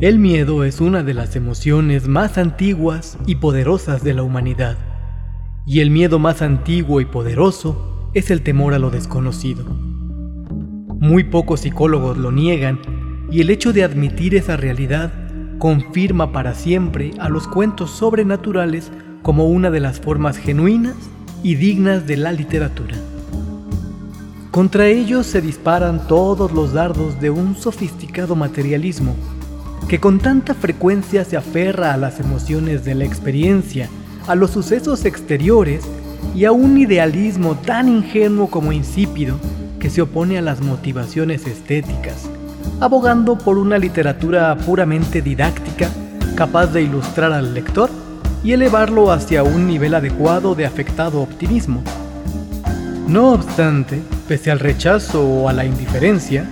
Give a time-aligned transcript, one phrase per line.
[0.00, 4.78] El miedo es una de las emociones más antiguas y poderosas de la humanidad.
[5.66, 9.64] Y el miedo más antiguo y poderoso es el temor a lo desconocido.
[9.64, 12.78] Muy pocos psicólogos lo niegan
[13.32, 15.12] y el hecho de admitir esa realidad
[15.58, 18.92] confirma para siempre a los cuentos sobrenaturales
[19.22, 20.94] como una de las formas genuinas
[21.42, 22.94] y dignas de la literatura.
[24.52, 29.16] Contra ellos se disparan todos los dardos de un sofisticado materialismo
[29.88, 33.88] que con tanta frecuencia se aferra a las emociones de la experiencia,
[34.26, 35.82] a los sucesos exteriores
[36.34, 39.36] y a un idealismo tan ingenuo como insípido
[39.80, 42.28] que se opone a las motivaciones estéticas,
[42.80, 45.88] abogando por una literatura puramente didáctica
[46.36, 47.88] capaz de ilustrar al lector
[48.44, 51.82] y elevarlo hacia un nivel adecuado de afectado optimismo.
[53.06, 56.46] No obstante, pese al rechazo o a la indiferencia,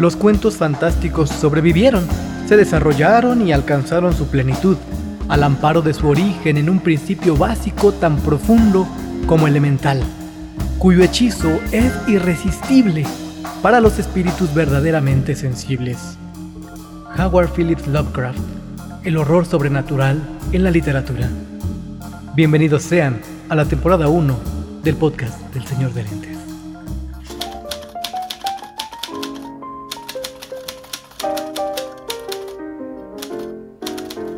[0.00, 2.04] los cuentos fantásticos sobrevivieron
[2.48, 4.78] se desarrollaron y alcanzaron su plenitud,
[5.28, 8.88] al amparo de su origen en un principio básico tan profundo
[9.26, 10.00] como elemental,
[10.78, 13.04] cuyo hechizo es irresistible
[13.60, 16.16] para los espíritus verdaderamente sensibles.
[17.18, 18.38] Howard Phillips Lovecraft,
[19.04, 20.18] el horror sobrenatural
[20.52, 21.28] en la literatura.
[22.34, 24.34] Bienvenidos sean a la temporada 1
[24.82, 26.37] del podcast del Señor de Lentes.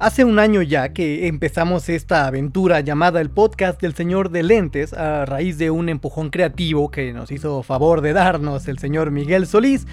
[0.00, 4.94] Hace un año ya que empezamos esta aventura llamada el podcast del señor de lentes
[4.94, 9.46] a raíz de un empujón creativo que nos hizo favor de darnos el señor Miguel
[9.46, 9.86] Solís.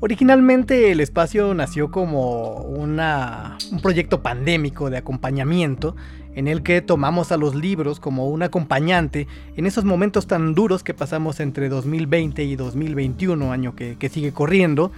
[0.00, 5.96] Originalmente el espacio nació como una, un proyecto pandémico de acompañamiento
[6.34, 10.82] en el que tomamos a los libros como un acompañante en esos momentos tan duros
[10.84, 14.92] que pasamos entre 2020 y 2021, año que, que sigue corriendo.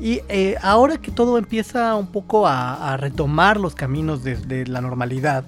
[0.00, 5.44] Y eh, ahora que todo empieza un poco a, retomar los caminos de, la normalidad,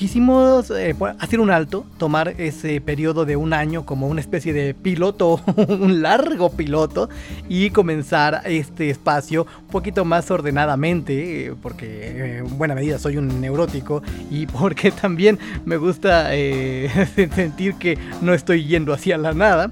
[0.00, 4.72] quisimos eh, hacer un alto, tomar ese periodo de un año como una especie de
[4.72, 7.10] piloto, un largo piloto,
[7.50, 13.18] y comenzar este espacio un poquito más ordenadamente, eh, porque eh, en buena medida soy
[13.18, 16.30] un neurótico y porque también me gusta
[17.34, 19.68] sentir que no estoy yendo hacia la nada,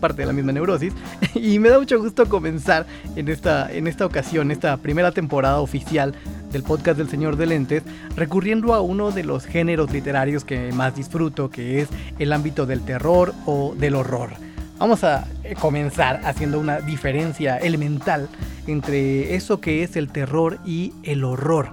[0.00, 0.92] parte de la misma neurosis,
[1.32, 6.16] y me da mucho gusto comenzar en esta, en esta ocasión, esta primera temporada oficial
[6.50, 7.82] del podcast del Señor de Lentes,
[8.16, 11.88] recurriendo a uno de los géneros literarios que más disfruto, que es
[12.18, 14.30] el ámbito del terror o del horror.
[14.78, 18.28] Vamos a eh, comenzar haciendo una diferencia elemental
[18.66, 21.68] entre eso que es el terror y el horror.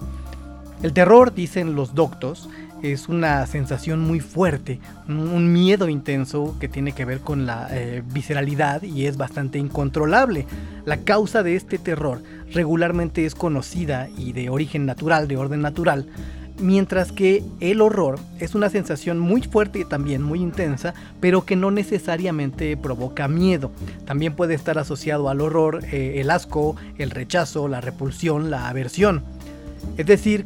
[0.84, 2.50] El terror, dicen los doctos,
[2.84, 8.04] es una sensación muy fuerte, un miedo intenso que tiene que ver con la eh,
[8.14, 10.46] visceralidad y es bastante incontrolable.
[10.86, 12.22] La causa de este terror
[12.54, 16.08] regularmente es conocida y de origen natural, de orden natural,
[16.60, 21.56] mientras que el horror es una sensación muy fuerte y también muy intensa, pero que
[21.56, 23.72] no necesariamente provoca miedo.
[24.06, 29.24] También puede estar asociado al horror eh, el asco, el rechazo, la repulsión, la aversión.
[29.98, 30.46] Es decir,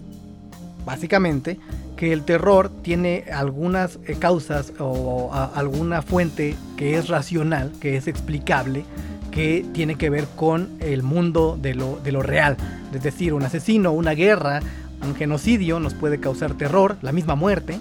[0.86, 1.59] básicamente,
[2.01, 8.07] que el terror tiene algunas eh, causas o alguna fuente que es racional, que es
[8.07, 8.85] explicable,
[9.29, 12.57] que tiene que ver con el mundo de lo, de lo real.
[12.91, 14.62] Es decir, un asesino, una guerra,
[15.03, 17.79] un genocidio nos puede causar terror, la misma muerte,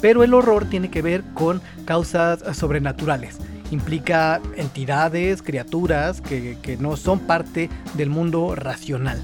[0.00, 3.36] pero el horror tiene que ver con causas sobrenaturales.
[3.70, 9.22] Implica entidades, criaturas que, que no son parte del mundo racional.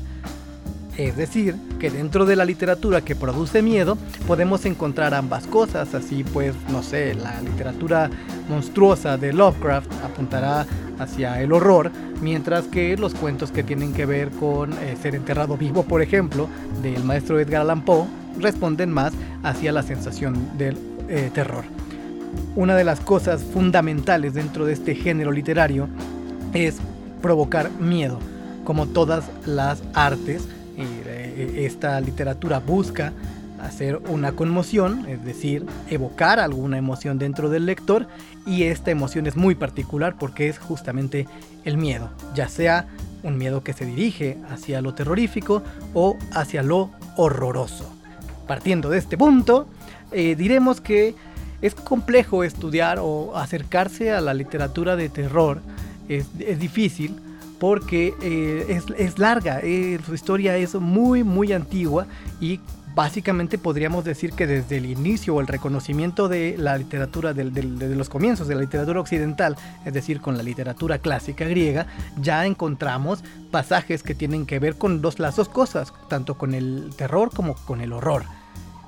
[0.98, 3.96] Es decir, que dentro de la literatura que produce miedo
[4.26, 8.10] podemos encontrar ambas cosas, así pues, no sé, la literatura
[8.48, 10.66] monstruosa de Lovecraft apuntará
[10.98, 15.56] hacia el horror, mientras que los cuentos que tienen que ver con eh, ser enterrado
[15.56, 16.48] vivo, por ejemplo,
[16.82, 18.06] del maestro Edgar Allan Poe,
[18.36, 19.12] responden más
[19.44, 20.76] hacia la sensación del
[21.08, 21.62] eh, terror.
[22.56, 25.88] Una de las cosas fundamentales dentro de este género literario
[26.54, 26.78] es
[27.22, 28.18] provocar miedo,
[28.64, 30.48] como todas las artes
[31.38, 33.12] eh, esta literatura busca
[33.60, 38.06] hacer una conmoción, es decir, evocar alguna emoción dentro del lector
[38.46, 41.26] y esta emoción es muy particular porque es justamente
[41.64, 42.86] el miedo, ya sea
[43.22, 45.62] un miedo que se dirige hacia lo terrorífico
[45.92, 47.92] o hacia lo horroroso.
[48.46, 49.66] Partiendo de este punto,
[50.12, 51.14] eh, diremos que
[51.60, 55.60] es complejo estudiar o acercarse a la literatura de terror,
[56.08, 56.26] es,
[56.58, 57.16] difícil
[57.58, 62.06] porque eh, es, larga, eh, su historia es muy muy antigua
[62.40, 62.60] y
[62.98, 68.08] básicamente podríamos decir que desde el inicio o el reconocimiento de la literatura, de, los
[68.08, 71.86] comienzos de la literatura occidental, es decir, con la literatura clásica griega,
[72.20, 73.22] ya encontramos
[73.52, 77.54] pasajes que tienen que ver con dos, las dos cosas, tanto con el terror como
[77.54, 78.24] con el horror.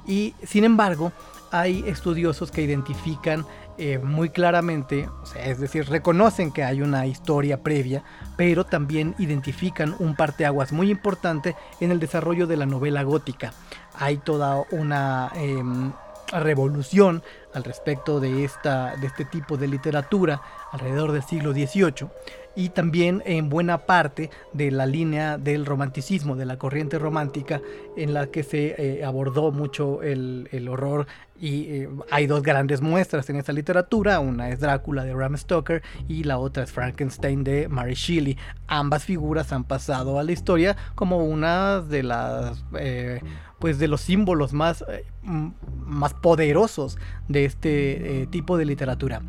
[0.09, 1.13] Y sin embargo,
[1.53, 3.47] hay estudiosos que identifican
[3.79, 8.03] eh, muy claramente, es decir, reconocen que hay una historia previa,
[8.37, 13.53] pero también identifican un parteaguas muy importante en el desarrollo de la novela gótica.
[13.95, 15.93] Hay toda una em,
[16.33, 17.23] revolución
[17.55, 20.41] al respecto de, esta, de este tipo de literatura
[20.73, 22.09] alrededor del siglo XVIII
[22.57, 27.61] y también en buena parte de la línea del romanticismo, de la corriente romántica
[27.97, 31.07] en la que se eh, abordó mucho el, horror
[31.39, 35.83] y eh, hay dos grandes muestras en esta literatura, una es Drácula de Bram Stoker
[36.09, 38.37] y la otra es Frankenstein de Mary Shelley.
[38.67, 43.21] Ambas figuras han pasado a la historia como una de las eh,
[43.59, 44.85] pues de los símbolos más,
[45.23, 46.99] más poderosos
[47.29, 49.23] de este tipo de literatura.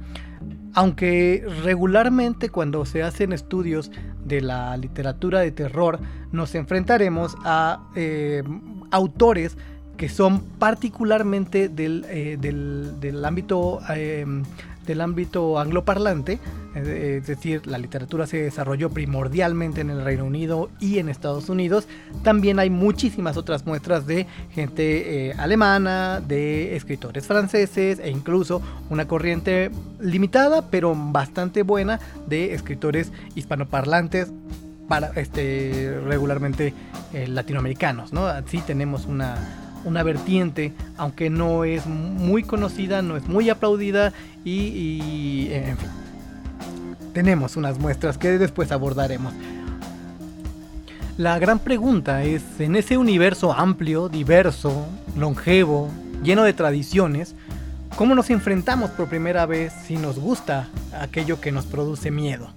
[0.73, 3.91] Aunque regularmente cuando se hacen estudios
[4.23, 6.00] de la literatura de terror
[6.31, 8.44] nos enfrentaremos a eh,
[8.91, 9.57] autores
[9.97, 14.25] que son particularmente del, eh, del ámbito eh,
[14.85, 16.39] del ámbito angloparlante,
[16.73, 21.87] es decir, la literatura se desarrolló primordialmente en el Reino Unido y en Estados Unidos.
[22.23, 29.07] También hay muchísimas otras muestras de gente eh, alemana, de escritores franceses e incluso una
[29.07, 29.69] corriente
[29.99, 34.31] limitada pero bastante buena de escritores hispanoparlantes
[34.87, 36.73] para este regularmente
[37.13, 38.27] eh, latinoamericanos, ¿no?
[38.27, 39.35] Así tenemos una
[39.83, 44.13] una vertiente, aunque no es muy conocida, no es muy aplaudida
[44.43, 45.89] y, en fin,
[47.13, 49.33] tenemos unas muestras que después abordaremos.
[51.17, 54.85] La gran pregunta es, en ese universo amplio, diverso,
[55.17, 55.89] longevo,
[56.23, 57.35] lleno de tradiciones,
[57.95, 60.69] ¿cómo nos enfrentamos por primera vez si nos gusta
[60.99, 62.49] aquello que nos produce miedo?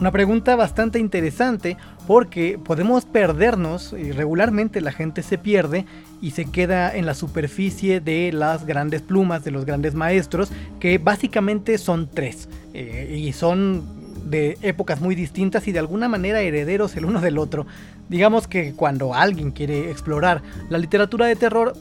[0.00, 5.86] Una pregunta bastante interesante porque podemos perdernos y regularmente la gente se pierde
[6.20, 10.50] y se queda en la superficie de las grandes plumas de los grandes maestros
[10.80, 13.84] que básicamente son tres eh, y son
[14.28, 17.66] de épocas muy distintas y de alguna manera herederos el uno del otro.
[18.08, 21.74] Digamos que cuando alguien quiere explorar la literatura de terror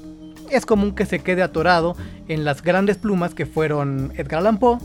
[0.50, 1.96] es común que se quede atorado
[2.28, 4.80] en las grandes plumas que fueron Edgar Allan Poe,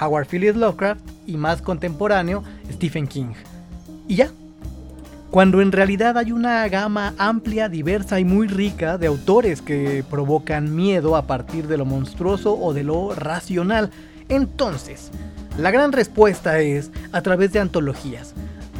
[0.00, 2.42] Howard Phillips Lovecraft y más contemporáneo
[2.72, 3.32] Stephen King.
[4.08, 4.30] Y ya.
[5.30, 10.74] Cuando en realidad hay una gama amplia, diversa y muy rica de autores que provocan
[10.74, 13.90] miedo a partir de lo monstruoso o de lo racional.
[14.28, 15.12] Entonces,
[15.56, 18.34] la gran respuesta es a través de antologías.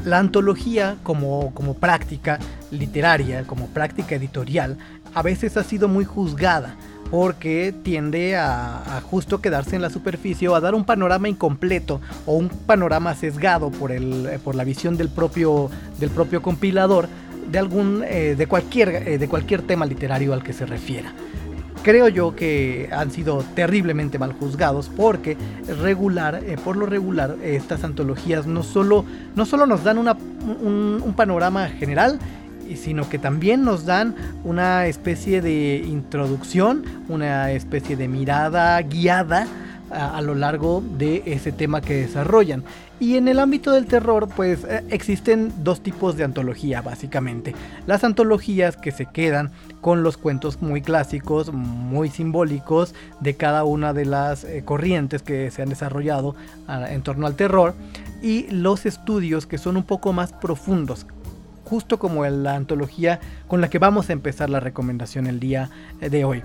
[0.04, 2.40] La antología como, como práctica
[2.72, 4.76] literaria, como práctica editorial,
[5.14, 6.74] a veces ha sido muy juzgada
[7.10, 12.34] porque tiende a, justo quedarse en la superficie o a dar un panorama incompleto o
[12.34, 17.08] un panorama sesgado por, el, eh, por la visión del propio, del propio compilador
[17.50, 21.12] de, algún, eh, de, cualquier, eh, de cualquier tema literario al que se refiera.
[21.82, 25.38] Creo yo que han sido terriblemente mal juzgados porque
[25.80, 32.18] regular, por lo regular, estas antologías no solo, no solo nos dan un panorama general,
[32.76, 39.46] sino que también nos dan una especie de introducción, una especie de mirada guiada
[39.90, 42.64] a, lo largo de ese tema que desarrollan.
[43.00, 47.54] Y en el ámbito del terror, pues eh, existen dos tipos de antología, básicamente.
[47.86, 49.50] Las antologías que se quedan
[49.80, 55.50] con los cuentos muy clásicos, muy simbólicos de cada una de las eh, corrientes que
[55.50, 56.36] se han desarrollado
[56.68, 57.74] ah, en torno al terror.
[58.22, 61.06] Y los estudios que son un poco más profundos,
[61.70, 65.70] justo como en la antología con la que vamos a empezar la recomendación el día
[66.00, 66.42] de hoy.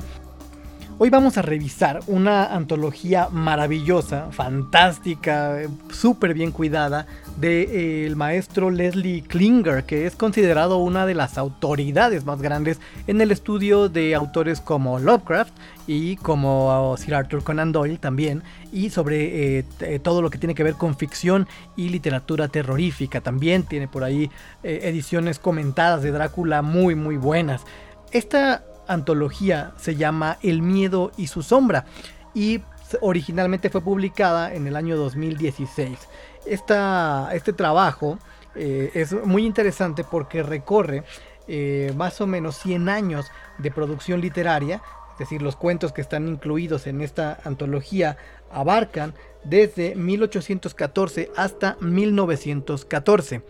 [0.97, 8.69] Hoy vamos a revisar una antología maravillosa, fantástica, súper bien cuidada del de, eh, maestro
[8.69, 14.15] Leslie Klinger, que es considerado una de las autoridades más grandes en el estudio de
[14.15, 15.53] autores como Lovecraft
[15.85, 20.55] y como Sir Arthur Conan Doyle también, y sobre eh, eh, todo lo que tiene
[20.55, 23.19] que ver con ficción y literatura terrorífica.
[23.19, 24.31] También tiene por ahí
[24.63, 27.63] ediciones comentadas de Drácula muy muy buenas.
[28.13, 31.85] Esta antología se llama El miedo y su sombra
[32.33, 32.61] y
[33.01, 35.97] originalmente fue publicada en el año 2016.
[36.45, 38.19] este trabajo
[38.55, 41.03] eh, es muy interesante porque recorre
[41.47, 43.27] eh, más o menos 100 años
[43.57, 44.81] de producción literaria,
[45.13, 48.17] es decir, los cuentos que están incluidos en esta antología
[48.51, 49.13] abarcan
[49.43, 53.43] desde 1814 hasta 1914.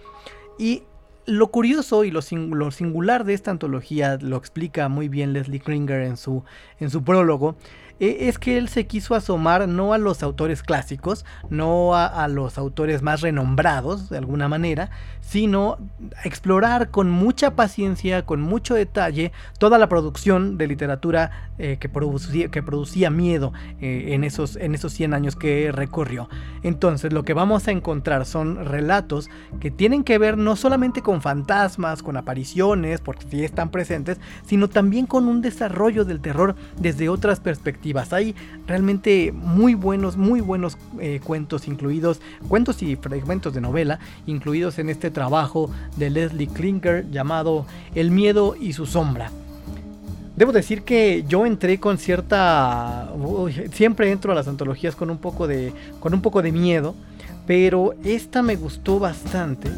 [0.60, 0.84] Y
[1.26, 6.18] lo curioso y lo, singular de esta antología lo explica muy bien Leslie Kringer en
[6.18, 6.44] su,
[6.80, 7.56] en su prólogo,
[8.00, 13.02] es que él se quiso asomar no a los autores clásicos, no a, los autores
[13.02, 14.90] más renombrados de alguna manera,
[15.22, 15.78] sino
[16.24, 22.50] explorar con mucha paciencia, con mucho detalle, toda la producción de literatura eh, que, producía,
[22.50, 26.28] que producía miedo eh, en, esos, en esos 100 años que recorrió.
[26.64, 31.22] Entonces lo que vamos a encontrar son relatos que tienen que ver no solamente con
[31.22, 37.08] fantasmas, con apariciones, porque sí están presentes, sino también con un desarrollo del terror desde
[37.08, 38.36] otras perspectivas hay
[38.68, 44.90] realmente muy buenos, muy buenos eh, cuentos incluidos, cuentos y fragmentos de novela incluidos en
[44.90, 49.32] este trabajo de Leslie Klinker llamado El miedo y su sombra.
[50.36, 53.10] Debo decir que yo entré con cierta.
[53.72, 55.72] siempre entro a las antologías con un poco de.
[56.00, 56.94] con un poco de miedo.
[57.48, 59.70] Pero esta me gustó bastante.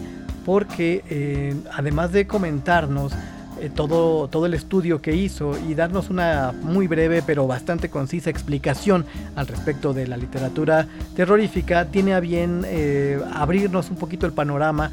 [0.46, 3.14] Porque eh, además de comentarnos
[3.62, 8.30] eh, todo, todo el estudio que hizo y darnos una muy breve pero bastante concisa
[8.30, 14.34] explicación al respecto de la literatura terrorífica, tiene a bien eh, abrirnos un poquito el
[14.34, 14.92] panorama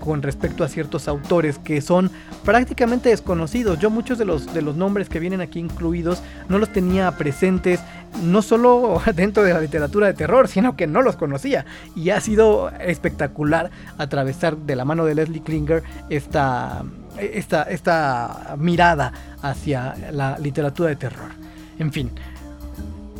[0.00, 2.10] con respecto a ciertos autores que son
[2.44, 3.78] prácticamente desconocidos.
[3.78, 7.80] Yo muchos de los, de los nombres que vienen aquí incluidos no los tenía presentes,
[8.24, 11.66] no solo dentro de la literatura de terror, sino que no los conocía.
[11.94, 16.82] Y ha sido espectacular atravesar de la mano de Leslie Klinger esta,
[17.20, 19.12] esta, esta mirada
[19.42, 21.30] hacia la literatura de terror.
[21.78, 22.10] En fin,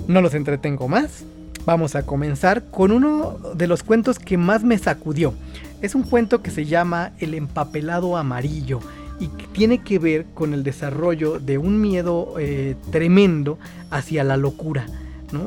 [0.08, 1.24] no los entretengo más.
[1.64, 5.34] Vamos a comenzar con uno de los cuentos que más me sacudió.
[5.82, 8.80] Es un cuento que se llama El empapelado amarillo
[9.18, 13.58] y que tiene que ver con el desarrollo de un miedo eh, tremendo
[13.90, 14.86] hacia la locura.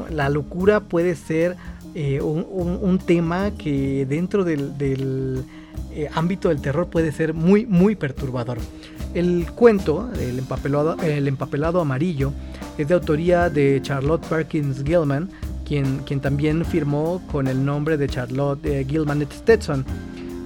[0.09, 1.57] La locura puede ser
[1.93, 5.43] eh, un, tema que dentro del
[5.95, 8.57] eh, ámbito del terror puede ser muy, muy perturbador.
[9.13, 12.33] El cuento, el empapelado, el empapelado amarillo,
[12.77, 15.29] es de autoría de Charlotte Perkins Gilman,
[15.65, 19.85] quien, quien también firmó con el nombre de Charlotte eh, Gilman Stetson.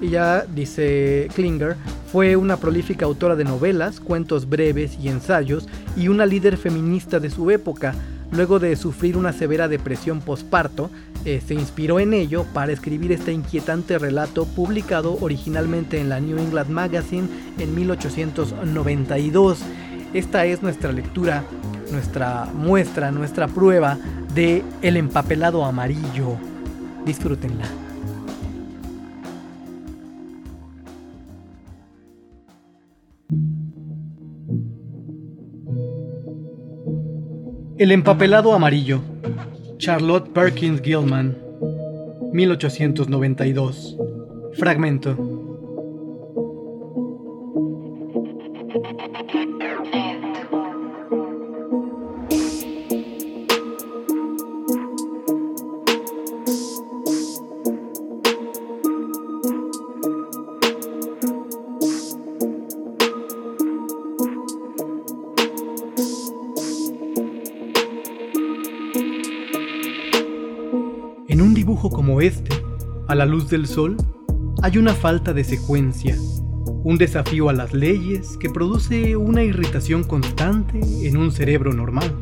[0.01, 1.75] Ella, dice Klinger,
[2.11, 7.29] fue una prolífica autora de novelas, cuentos breves y ensayos y una líder feminista de
[7.29, 7.95] su época.
[8.31, 10.89] Luego de sufrir una severa depresión posparto,
[11.23, 16.37] eh, se inspiró en ello para escribir este inquietante relato publicado originalmente en la New
[16.37, 19.59] England Magazine en 1892.
[20.13, 21.43] Esta es nuestra lectura,
[21.91, 23.97] nuestra muestra, nuestra prueba
[24.33, 26.37] de El empapelado amarillo.
[27.05, 27.86] Disfrútenla.
[37.77, 39.01] El empapelado amarillo
[39.77, 41.37] Charlotte Perkins Gilman,
[42.33, 43.95] 1892.
[44.53, 45.36] Fragmento.
[73.27, 73.97] Luz del sol,
[74.63, 76.15] hay una falta de secuencia,
[76.83, 82.15] un desafío a las leyes que produce una irritación constante en un cerebro normal.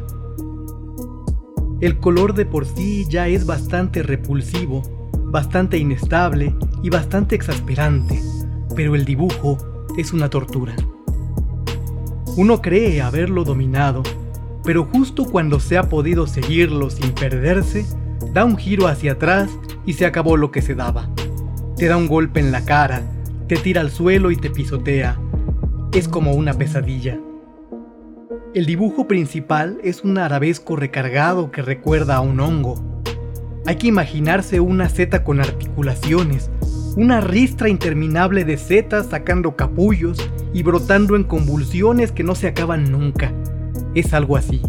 [1.82, 4.84] El color de por sí ya es bastante repulsivo,
[5.32, 8.22] bastante inestable y bastante exasperante,
[8.76, 9.58] pero el dibujo
[9.98, 10.76] es una tortura.
[12.38, 14.04] Uno cree haberlo dominado,
[14.64, 17.86] pero justo cuando se ha podido seguirlo sin perderse,
[18.34, 19.50] da un giro hacia atrás
[19.86, 21.10] y se acabó lo que se daba.
[21.77, 23.04] Te da un golpe en la cara,
[23.48, 25.20] te tira al suelo y te pisotea.
[25.94, 27.20] Es como una pesadilla.
[28.54, 33.04] El dibujo principal es un arabesco recargado que recuerda a un hongo.
[33.65, 36.50] Hay que imaginarse una seta con articulaciones,
[36.96, 40.18] una ristra interminable de setas sacando capullos
[40.54, 43.34] y brotando en convulsiones que no se acaban nunca.
[43.94, 44.62] Es algo así.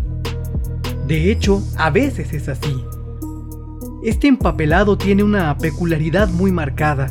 [1.06, 2.85] De hecho, a veces es así.
[4.06, 7.10] Este empapelado tiene una peculiaridad muy marcada,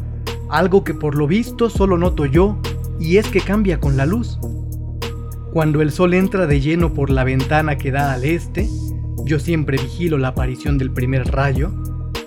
[0.49, 2.57] algo que por lo visto solo noto yo,
[3.01, 4.39] y es que cambia con la luz.
[5.51, 8.69] Cuando el sol entra de lleno por la ventana que da al este,
[9.25, 11.69] yo siempre vigilo la aparición del primer rayo,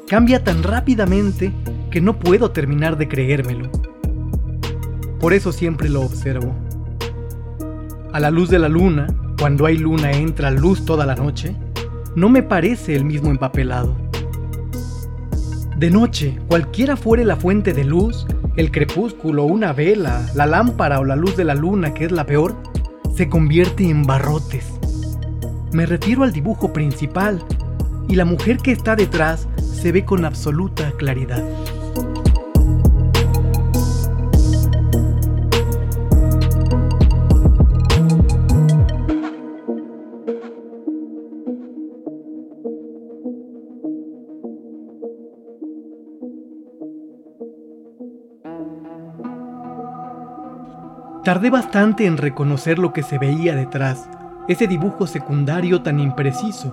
[0.07, 1.51] cambia tan rápidamente
[1.91, 3.71] que no puedo terminar de creérmelo.
[5.19, 6.55] Por eso siempre lo observo.
[8.13, 9.07] A la luz de la luna,
[9.41, 11.57] cuando hay luna entra luz toda la noche,
[12.15, 14.08] no me parece el mismo empapelado.
[15.79, 21.05] De noche, cualquiera fuere la fuente de luz, el crepúsculo, una vela, la lámpara o
[21.05, 22.57] la luz de la luna, que es la peor,
[23.15, 24.67] se convierte en barrotes.
[25.71, 27.41] Me refiero al dibujo principal,
[28.09, 31.45] y la mujer que está detrás se ve con absoluta claridad.
[51.29, 54.09] Tardé bastante en reconocer lo que se veía detrás,
[54.49, 56.73] ese dibujo secundario tan impreciso,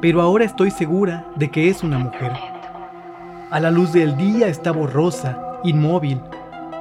[0.00, 2.30] pero ahora estoy segura de que es una mujer.
[3.50, 6.20] A la luz del día está borrosa, inmóvil.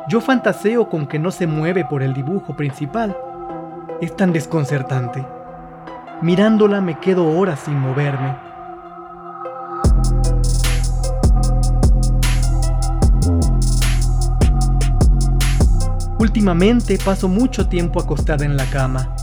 [0.08, 3.18] Yo fantaseo con que no se mueve por el dibujo principal.
[4.02, 5.26] Es tan desconcertante.
[6.22, 8.36] Mirándola me quedo horas sin moverme.
[16.18, 19.16] Últimamente paso mucho tiempo acostada en la cama.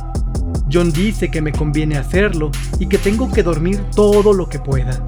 [0.71, 5.03] John dice que me conviene hacerlo y que tengo que dormir todo lo que pueda.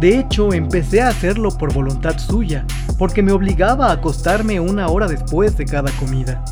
[0.00, 2.64] De hecho, empecé a hacerlo por voluntad suya,
[2.98, 6.42] porque me obligaba a acostarme una hora después de cada comida.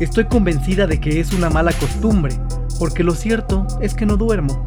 [0.00, 2.34] Estoy convencida de que es una mala costumbre,
[2.78, 4.66] porque lo cierto es que no duermo.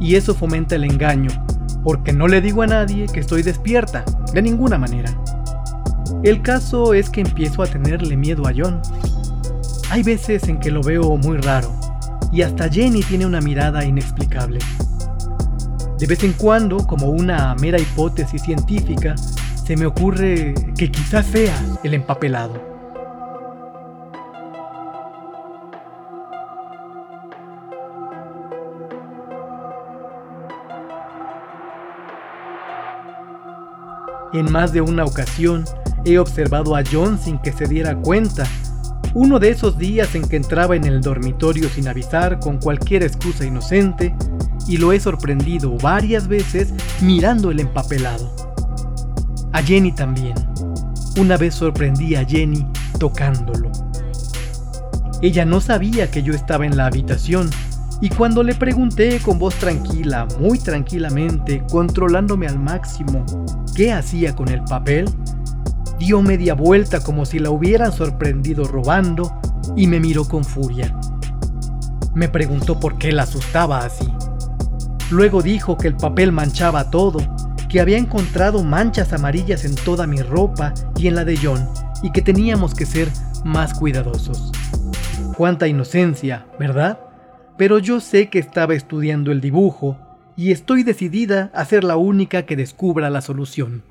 [0.00, 1.30] Y eso fomenta el engaño,
[1.84, 5.14] porque no le digo a nadie que estoy despierta, de ninguna manera.
[6.22, 8.82] El caso es que empiezo a tenerle miedo a John.
[9.90, 11.72] Hay veces en que lo veo muy raro,
[12.30, 14.58] y hasta Jenny tiene una mirada inexplicable.
[15.98, 21.58] De vez en cuando, como una mera hipótesis científica, se me ocurre que quizás sea
[21.84, 22.69] el empapelado.
[34.32, 35.64] En más de una ocasión,
[36.04, 38.44] He observado a John sin que se diera cuenta.
[39.12, 43.44] Uno de esos días en que entraba en el dormitorio sin avisar con cualquier excusa
[43.44, 44.14] inocente
[44.66, 48.34] y lo he sorprendido varias veces mirando el empapelado.
[49.52, 50.34] A Jenny también.
[51.18, 52.64] Una vez sorprendí a Jenny
[52.98, 53.70] tocándolo.
[55.22, 57.50] Ella no sabía que yo estaba en la habitación
[58.00, 63.26] y cuando le pregunté con voz tranquila, muy tranquilamente, controlándome al máximo,
[63.74, 65.06] qué hacía con el papel,
[65.98, 69.38] dio media vuelta como si la hubieran sorprendido robando
[69.76, 70.98] y me miró con furia.
[72.14, 74.10] Me preguntó por qué la asustaba así.
[75.10, 77.18] Luego dijo que el papel manchaba todo,
[77.68, 81.68] que había encontrado manchas amarillas en toda mi ropa y en la de John,
[82.02, 83.08] y que teníamos que ser
[83.44, 84.50] más cuidadosos.
[85.36, 86.98] Cuánta inocencia, ¿verdad?
[87.60, 89.98] Pero yo sé que estaba estudiando el dibujo
[90.34, 93.82] y estoy decidida a ser la única que descubra la solución.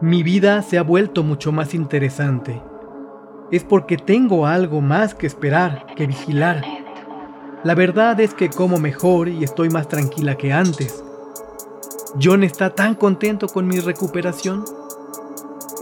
[0.00, 2.62] Mi vida se ha vuelto mucho más interesante.
[3.50, 6.64] Es porque tengo algo más que esperar, que vigilar.
[7.62, 11.04] La verdad es que como mejor y estoy más tranquila que antes.
[12.18, 14.64] John está tan contento con mi recuperación.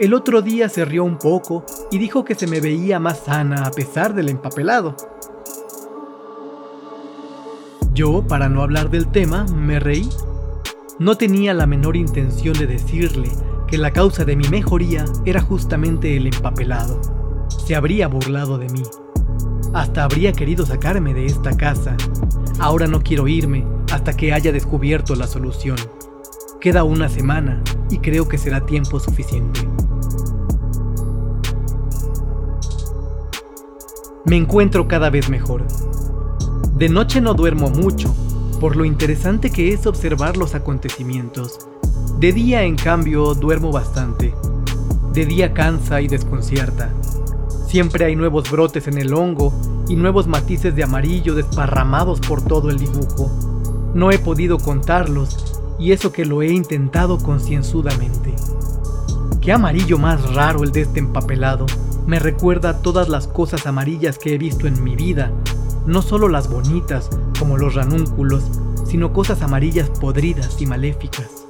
[0.00, 3.66] El otro día se rió un poco y dijo que se me veía más sana
[3.66, 4.96] a pesar del empapelado.
[7.92, 10.08] Yo, para no hablar del tema, me reí.
[10.98, 13.28] No tenía la menor intención de decirle
[13.68, 16.98] que la causa de mi mejoría era justamente el empapelado.
[17.66, 18.84] Se habría burlado de mí.
[19.74, 21.94] Hasta habría querido sacarme de esta casa.
[22.58, 25.76] Ahora no quiero irme hasta que haya descubierto la solución.
[26.58, 29.60] Queda una semana y creo que será tiempo suficiente.
[34.24, 35.64] Me encuentro cada vez mejor.
[36.76, 38.14] De noche no duermo mucho,
[38.60, 41.70] por lo interesante que es observar los acontecimientos
[42.20, 44.34] de día, en cambio, duermo bastante.
[45.14, 46.92] De día cansa y desconcierta.
[47.66, 49.54] Siempre hay nuevos brotes en el hongo
[49.88, 53.30] y nuevos matices de amarillo desparramados por todo el dibujo.
[53.94, 58.34] No he podido contarlos y eso que lo he intentado concienzudamente.
[59.40, 61.64] Qué amarillo más raro el de este empapelado.
[62.10, 65.30] Me recuerda todas las cosas amarillas que he visto en mi vida,
[65.86, 68.42] no solo las bonitas, como los ranúnculos,
[68.84, 71.46] sino cosas amarillas podridas y maléficas.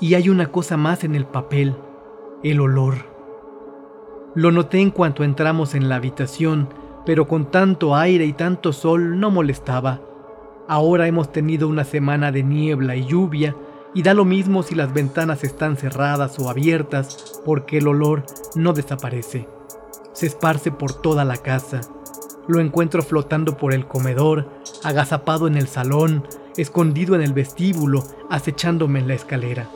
[0.00, 1.76] Y hay una cosa más en el papel,
[2.42, 2.96] el olor.
[4.34, 6.70] Lo noté en cuanto entramos en la habitación,
[7.06, 10.00] pero con tanto aire y tanto sol no molestaba.
[10.66, 13.54] Ahora hemos tenido una semana de niebla y lluvia,
[13.94, 18.24] y da lo mismo si las ventanas están cerradas o abiertas, porque el olor
[18.54, 19.48] no desaparece.
[20.12, 21.80] Se esparce por toda la casa.
[22.46, 24.48] Lo encuentro flotando por el comedor,
[24.82, 26.26] agazapado en el salón,
[26.56, 29.68] escondido en el vestíbulo, acechándome en la escalera.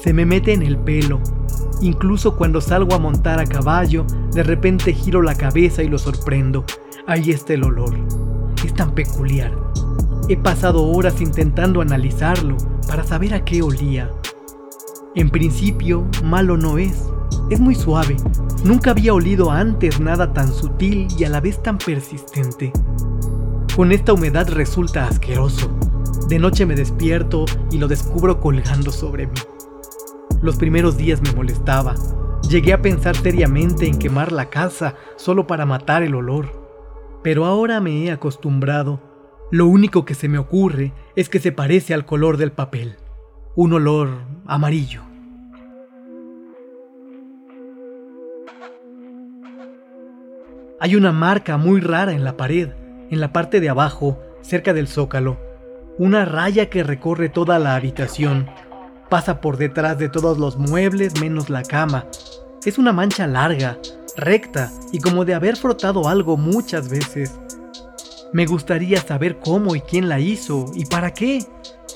[0.00, 1.20] Se me mete en el pelo.
[1.82, 6.64] Incluso cuando salgo a montar a caballo, de repente giro la cabeza y lo sorprendo.
[7.06, 7.96] Ahí está el olor.
[8.64, 9.69] Es tan peculiar.
[10.30, 14.12] He pasado horas intentando analizarlo para saber a qué olía.
[15.16, 17.04] En principio, malo no es.
[17.50, 18.16] Es muy suave.
[18.62, 22.72] Nunca había olido antes nada tan sutil y a la vez tan persistente.
[23.74, 25.68] Con esta humedad resulta asqueroso.
[26.28, 29.40] De noche me despierto y lo descubro colgando sobre mí.
[30.42, 31.96] Los primeros días me molestaba.
[32.48, 36.52] Llegué a pensar seriamente en quemar la casa solo para matar el olor.
[37.24, 39.09] Pero ahora me he acostumbrado.
[39.50, 42.96] Lo único que se me ocurre es que se parece al color del papel.
[43.56, 45.02] Un olor amarillo.
[50.78, 52.70] Hay una marca muy rara en la pared,
[53.10, 55.38] en la parte de abajo, cerca del zócalo.
[55.98, 58.48] Una raya que recorre toda la habitación
[59.10, 62.06] Pasa por detrás de todos los muebles menos la cama.
[62.64, 63.76] Es una mancha larga,
[64.16, 67.40] recta y como de haber frotado algo muchas veces.
[68.32, 71.44] Me gustaría saber cómo y quién la hizo y para qué.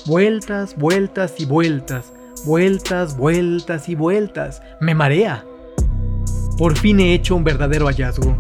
[0.06, 2.12] Vueltas, vueltas y vueltas,
[2.44, 4.62] vueltas, vueltas y vueltas.
[4.80, 5.44] Me marea.
[6.58, 8.36] Por fin he hecho un verdadero hallazgo.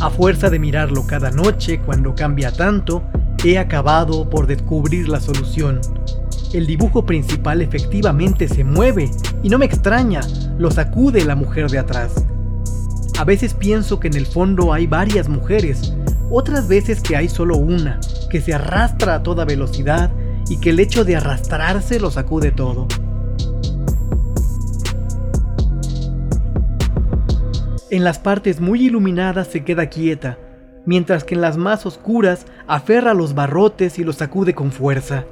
[0.00, 3.02] A fuerza de mirarlo cada noche cuando cambia tanto,
[3.44, 5.80] he acabado por descubrir la solución
[6.52, 9.10] el dibujo principal efectivamente se mueve
[9.42, 10.20] y no me extraña,
[10.58, 12.12] lo sacude la mujer de atrás.
[13.18, 15.94] A veces pienso que en el fondo hay varias mujeres,
[16.32, 20.10] otras veces que hay solo una, que se arrastra a toda velocidad
[20.48, 22.88] y que el hecho de arrastrarse lo sacude todo.
[27.90, 30.38] En las partes muy iluminadas se queda quieta,
[30.86, 35.26] mientras que en las más oscuras aferra los barrotes y los sacude con fuerza.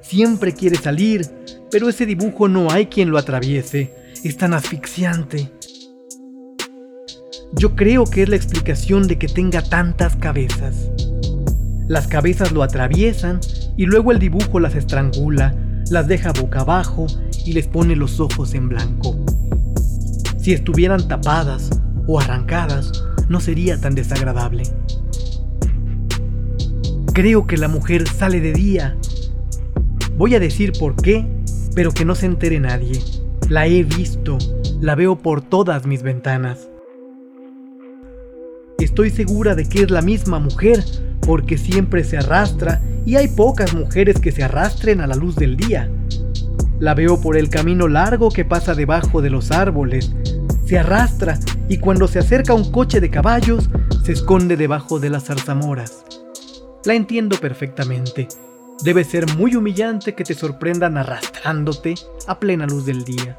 [0.00, 1.26] Siempre quiere salir,
[1.70, 3.94] pero ese dibujo no hay quien lo atraviese.
[4.24, 5.52] Es tan asfixiante.
[7.54, 10.90] Yo creo que es la explicación de que tenga tantas cabezas.
[11.88, 13.40] Las cabezas lo atraviesan
[13.76, 15.54] y luego el dibujo las estrangula,
[15.90, 17.06] las deja boca abajo
[17.44, 19.16] y les pone los ojos en blanco.
[20.38, 21.70] Si estuvieran tapadas
[22.06, 24.62] o arrancadas, no sería tan desagradable.
[27.12, 28.96] Creo que la mujer sale de día
[30.20, 31.26] Voy a decir por qué,
[31.74, 33.00] pero que no se entere nadie.
[33.48, 34.36] La he visto,
[34.78, 36.68] la veo por todas mis ventanas.
[38.90, 40.84] Estoy segura de que es la misma mujer,
[41.20, 45.56] porque siempre se arrastra y hay pocas mujeres que se arrastren a la luz del
[45.56, 45.88] día.
[46.80, 50.12] La veo por el camino largo que pasa debajo de los árboles.
[50.66, 53.70] Se arrastra y cuando se acerca un coche de caballos,
[54.02, 56.04] se esconde debajo de las zarzamoras.
[56.84, 58.26] La entiendo perfectamente.
[58.82, 61.94] Debe ser muy humillante que te sorprendan arrastrándote
[62.26, 63.38] a plena luz del día.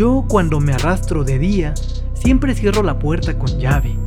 [0.00, 1.74] Yo cuando me arrastro de día,
[2.14, 3.98] siempre cierro la puerta con llave.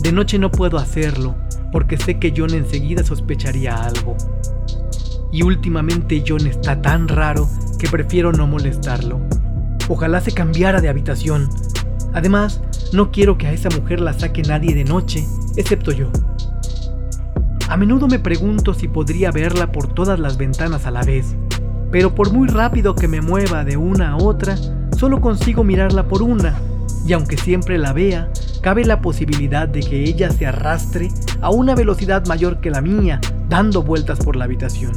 [0.00, 1.34] De noche no puedo hacerlo,
[1.72, 4.16] porque sé que John enseguida sospecharía algo.
[5.30, 9.20] Y últimamente John está tan raro que prefiero no molestarlo.
[9.90, 11.50] Ojalá se cambiara de habitación.
[12.14, 12.62] Además,
[12.94, 15.22] no quiero que a esa mujer la saque nadie de noche,
[15.58, 16.10] excepto yo.
[17.68, 21.36] A menudo me pregunto si podría verla por todas las ventanas a la vez,
[21.92, 24.56] pero por muy rápido que me mueva de una a otra,
[24.96, 26.58] solo consigo mirarla por una,
[27.06, 28.30] y aunque siempre la vea,
[28.62, 31.08] cabe la posibilidad de que ella se arrastre
[31.40, 34.92] a una velocidad mayor que la mía, dando vueltas por la habitación.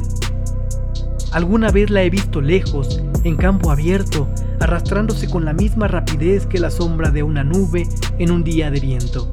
[1.32, 6.58] Alguna vez la he visto lejos, en campo abierto, arrastrándose con la misma rapidez que
[6.58, 7.86] la sombra de una nube
[8.18, 9.28] en un día de viento.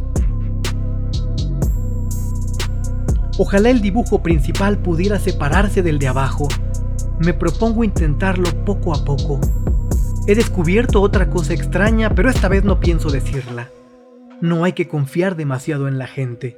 [3.40, 6.48] Ojalá el dibujo principal pudiera separarse del de abajo.
[7.20, 9.40] Me propongo intentarlo poco a poco.
[10.28, 13.70] He descubierto otra cosa extraña, pero esta vez no pienso decirla.
[14.42, 16.58] No hay que confiar demasiado en la gente.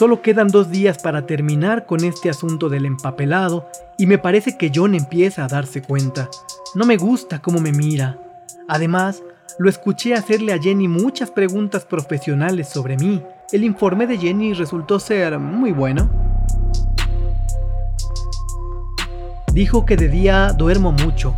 [0.00, 4.72] Solo quedan dos días para terminar con este asunto del empapelado y me parece que
[4.74, 6.30] John empieza a darse cuenta.
[6.74, 8.18] No me gusta cómo me mira.
[8.66, 9.22] Además,
[9.58, 13.22] lo escuché hacerle a Jenny muchas preguntas profesionales sobre mí.
[13.52, 16.08] El informe de Jenny resultó ser muy bueno.
[19.52, 21.36] Dijo que de día duermo mucho.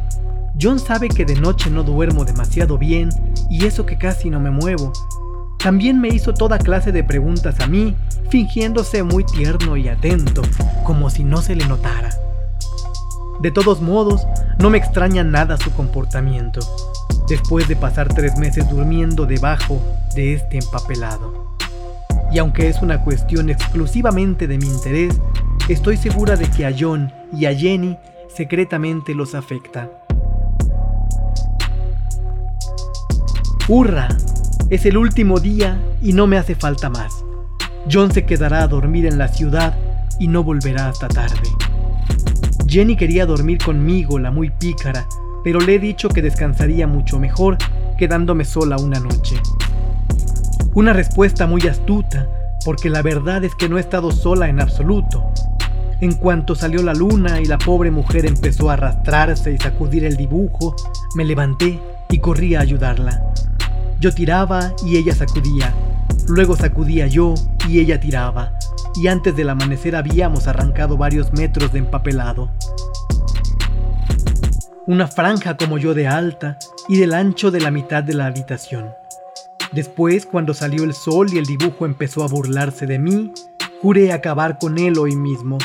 [0.60, 3.08] John sabe que de noche no duermo demasiado bien
[3.50, 4.92] y eso que casi no me muevo.
[5.62, 7.94] También me hizo toda clase de preguntas a mí,
[8.30, 10.42] fingiéndose muy tierno y atento,
[10.82, 12.10] como si no se le notara.
[13.40, 14.26] De todos modos,
[14.58, 16.60] no me extraña nada su comportamiento,
[17.28, 19.80] después de pasar tres meses durmiendo debajo
[20.16, 21.56] de este empapelado.
[22.32, 25.20] Y aunque es una cuestión exclusivamente de mi interés,
[25.68, 27.96] estoy segura de que a John y a Jenny
[28.34, 29.88] secretamente los afecta.
[33.68, 34.08] ¡Hurra!
[34.72, 37.26] Es el último día y no me hace falta más.
[37.92, 39.76] John se quedará a dormir en la ciudad
[40.18, 41.42] y no volverá hasta tarde.
[42.66, 45.06] Jenny quería dormir conmigo, la muy pícara,
[45.44, 47.58] pero le he dicho que descansaría mucho mejor
[47.98, 49.36] quedándome sola una noche.
[50.72, 52.26] Una respuesta muy astuta,
[52.64, 55.22] porque la verdad es que no he estado sola en absoluto.
[56.00, 60.16] En cuanto salió la luna y la pobre mujer empezó a arrastrarse y sacudir el
[60.16, 60.74] dibujo,
[61.14, 63.20] me levanté y corrí a ayudarla.
[64.02, 65.72] Yo tiraba y ella sacudía,
[66.26, 67.34] luego sacudía yo
[67.68, 68.58] y ella tiraba,
[68.96, 72.50] y antes del amanecer habíamos arrancado varios metros de empapelado.
[74.88, 78.90] Una franja como yo de alta y del ancho de la mitad de la habitación.
[79.70, 83.32] Después, cuando salió el sol y el dibujo empezó a burlarse de mí,
[83.82, 85.58] juré acabar con él hoy mismo.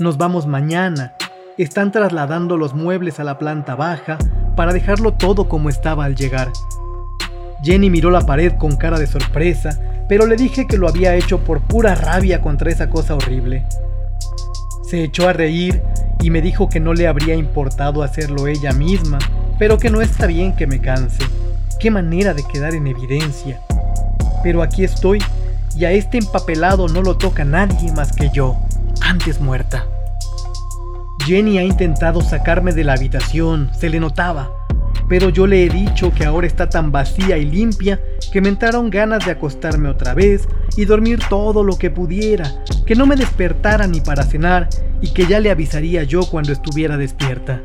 [0.00, 1.14] Nos vamos mañana.
[1.58, 4.18] Están trasladando los muebles a la planta baja
[4.56, 6.50] para dejarlo todo como estaba al llegar.
[7.62, 11.40] Jenny miró la pared con cara de sorpresa, pero le dije que lo había hecho
[11.44, 13.64] por pura rabia contra esa cosa horrible.
[14.88, 15.80] Se echó a reír
[16.20, 19.18] y me dijo que no le habría importado hacerlo ella misma,
[19.58, 21.22] pero que no está bien que me canse.
[21.78, 23.60] Qué manera de quedar en evidencia.
[24.42, 25.20] Pero aquí estoy,
[25.76, 28.56] y a este empapelado no lo toca nadie más que yo,
[29.00, 29.86] antes muerta.
[31.24, 34.50] Jenny ha intentado sacarme de la habitación, se le notaba,
[35.12, 38.00] pero yo le he dicho que ahora está tan vacía y limpia
[38.32, 42.94] que me entraron ganas de acostarme otra vez y dormir todo lo que pudiera, que
[42.94, 44.70] no me despertara ni para cenar
[45.02, 47.60] y que ya le avisaría yo cuando estuviera despierta.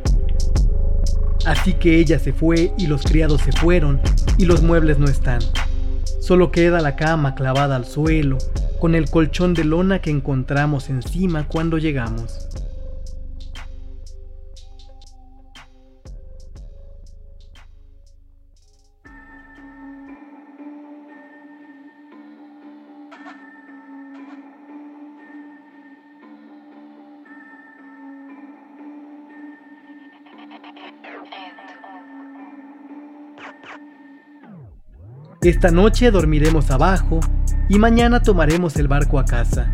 [1.46, 4.02] Así que ella se fue y los criados se fueron
[4.38, 5.40] y los muebles no están.
[6.20, 8.40] Solo queda la cama clavada al suelo,
[8.78, 12.47] con el colchón de lona que encontramos encima cuando llegamos.
[35.48, 37.22] Esta noche dormiremos abajo
[37.70, 39.74] y mañana tomaremos el barco a casa.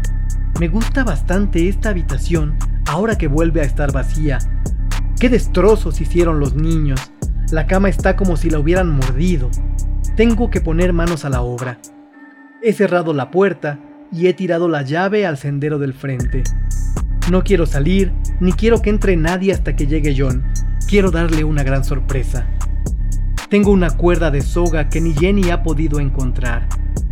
[0.60, 4.38] Me gusta bastante esta habitación ahora que vuelve a estar vacía.
[5.20, 7.02] Qué destrozos hicieron los niños.
[7.52, 9.50] La cama está como si la hubieran mordido.
[10.16, 11.80] Tengo que poner manos a la obra.
[12.62, 13.80] He cerrado la puerta
[14.12, 16.44] y he tirado la llave al sendero del frente.
[17.32, 20.44] No quiero salir, ni quiero que entre nadie hasta que llegue John.
[20.88, 22.46] Quiero darle una gran sorpresa.
[23.54, 26.68] Tengo una cuerda de soga que ni Jenny ha podido encontrar,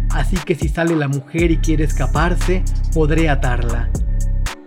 [0.09, 2.63] así que si sale la mujer y quiere escaparse,
[2.95, 3.91] podré atarla.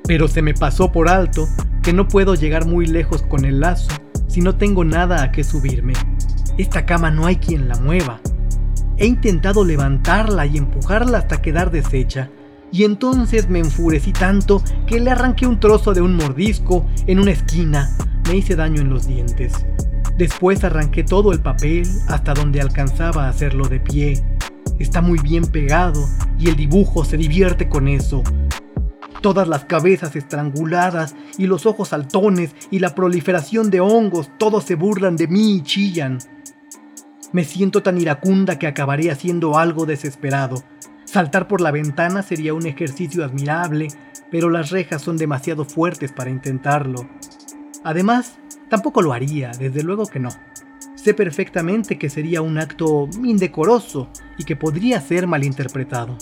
[0.04, 1.48] Pero se me pasó por alto
[1.82, 3.90] que no puedo llegar muy lejos con el lazo
[4.28, 5.94] si no tengo nada a que subirme.
[6.58, 8.20] Esta cama no hay quien la mueva.
[8.96, 12.30] He intentado levantarla y empujarla hasta quedar deshecha,
[12.70, 17.32] y entonces me enfurecí tanto que le arranqué un trozo de un mordisco en una
[17.32, 17.90] esquina.
[18.28, 19.66] Me hice daño en los dientes.
[20.16, 24.24] Después arranqué todo el papel hasta donde alcanzaba a hacerlo de pie.
[24.78, 28.22] Está muy bien pegado y el dibujo se divierte con eso.
[29.20, 34.76] Todas las cabezas estranguladas y los ojos saltones y la proliferación de hongos, todos se
[34.76, 36.18] burlan de mí y chillan.
[37.32, 40.62] Me siento tan iracunda que acabaré haciendo algo desesperado.
[41.04, 43.88] Saltar por la ventana sería un ejercicio admirable,
[44.30, 47.08] pero las rejas son demasiado fuertes para intentarlo.
[47.82, 48.38] Además,
[48.74, 50.30] Tampoco lo haría, desde luego que no.
[50.96, 56.18] Sé perfectamente que sería un acto indecoroso y que podría ser malinterpretado.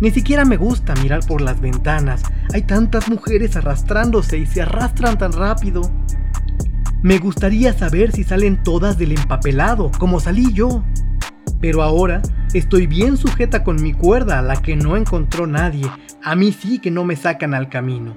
[0.00, 2.22] Ni siquiera me gusta mirar por las ventanas.
[2.54, 5.82] Hay tantas mujeres arrastrándose y se arrastran tan rápido.
[7.02, 10.82] Me gustaría saber si salen todas del empapelado, como salí yo.
[11.60, 12.22] Pero ahora
[12.54, 15.90] estoy bien sujeta con mi cuerda a la que no encontró nadie.
[16.24, 18.16] A mí sí que no me sacan al camino.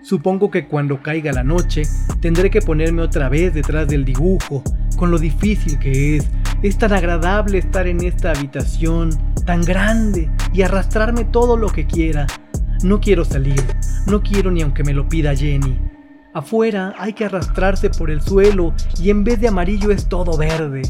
[0.00, 1.82] Supongo que cuando caiga la noche
[2.20, 4.62] tendré que ponerme otra vez detrás del dibujo,
[4.96, 6.30] con lo difícil que es.
[6.62, 9.10] Es tan agradable estar en esta habitación,
[9.44, 12.28] tan grande, y arrastrarme todo lo que quiera.
[12.84, 13.64] No quiero salir,
[14.06, 15.80] no quiero ni aunque me lo pida Jenny.
[16.32, 20.82] Afuera hay que arrastrarse por el suelo y en vez de amarillo es todo verde.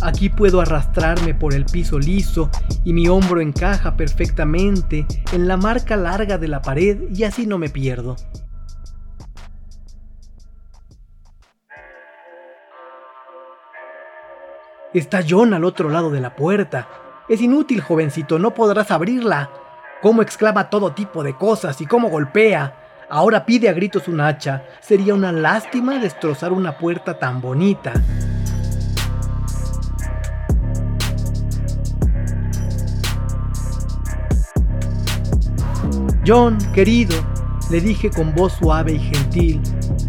[0.00, 2.50] Aquí puedo arrastrarme por el piso liso
[2.84, 7.58] y mi hombro encaja perfectamente en la marca larga de la pared y así no
[7.58, 8.16] me pierdo.
[14.94, 16.86] Está John al otro lado de la puerta.
[17.28, 19.50] Es inútil, jovencito, no podrás abrirla.
[20.02, 22.76] Cómo exclama todo tipo de cosas y cómo golpea.
[23.08, 24.64] Ahora pide a gritos un hacha.
[24.80, 27.92] Sería una lástima destrozar una puerta tan bonita.
[36.24, 37.16] John, querido,
[37.68, 39.60] le dije con voz suave y gentil,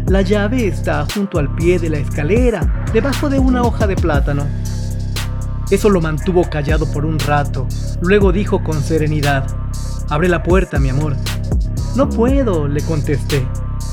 [0.06, 4.46] la llave está junto al pie de la escalera, debajo de una hoja de plátano.
[5.72, 7.66] Eso lo mantuvo callado por un rato.
[8.00, 9.44] Luego dijo con serenidad,
[10.08, 11.16] Abre la puerta, mi amor.
[11.96, 13.44] No puedo, le contesté.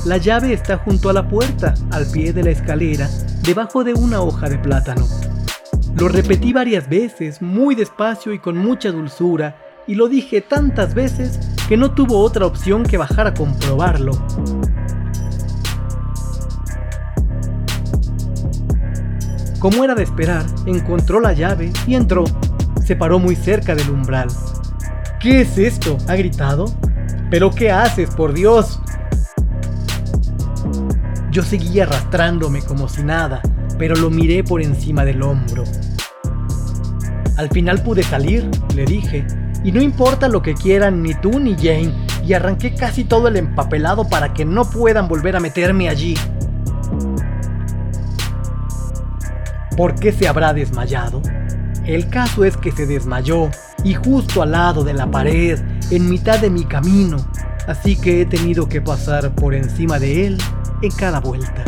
[0.04, 3.08] La llave está junto a la puerta, al pie de la escalera,
[3.42, 5.08] debajo de una hoja de plátano.
[5.96, 9.56] Lo repetí varias veces, muy despacio y con mucha dulzura,
[9.88, 11.40] y lo dije tantas veces
[11.72, 14.12] que no tuvo otra opción que bajar a comprobarlo.
[19.58, 22.24] Como era de esperar, encontró la llave y entró.
[22.84, 24.28] Se paró muy cerca del umbral.
[25.18, 25.96] ¿Qué es esto?
[26.08, 26.66] ha gritado.
[27.30, 28.78] ¿Pero qué haces, por Dios?
[31.30, 33.40] Yo seguí arrastrándome como si nada,
[33.78, 35.64] pero lo miré por encima del hombro.
[37.38, 39.26] Al final pude salir, le dije,
[39.64, 41.92] y no importa lo que quieran ni tú ni Jane,
[42.24, 46.14] y arranqué casi todo el empapelado para que no puedan volver a meterme allí.
[49.76, 51.22] ¿Por qué se habrá desmayado?
[51.84, 53.50] El caso es que se desmayó
[53.82, 55.58] y justo al lado de la pared,
[55.90, 57.16] en mitad de mi camino,
[57.66, 60.38] así que he tenido que pasar por encima de él
[60.82, 61.64] en cada vuelta.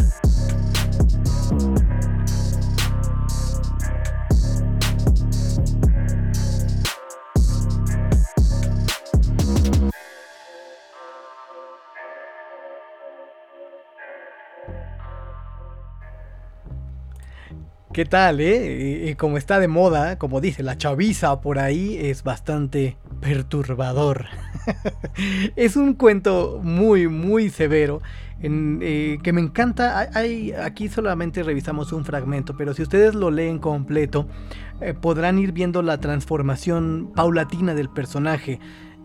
[17.94, 19.08] ¿Qué tal, eh?
[19.08, 24.24] Y, como está de moda, como dice la chaviza por ahí, es bastante perturbador.
[25.54, 28.02] es un cuento muy, muy severo.
[28.40, 30.10] En, eh, que me encanta.
[30.64, 34.26] Aquí solamente revisamos un fragmento, pero si ustedes lo leen completo,
[34.80, 38.58] eh, podrán ir viendo la transformación paulatina del personaje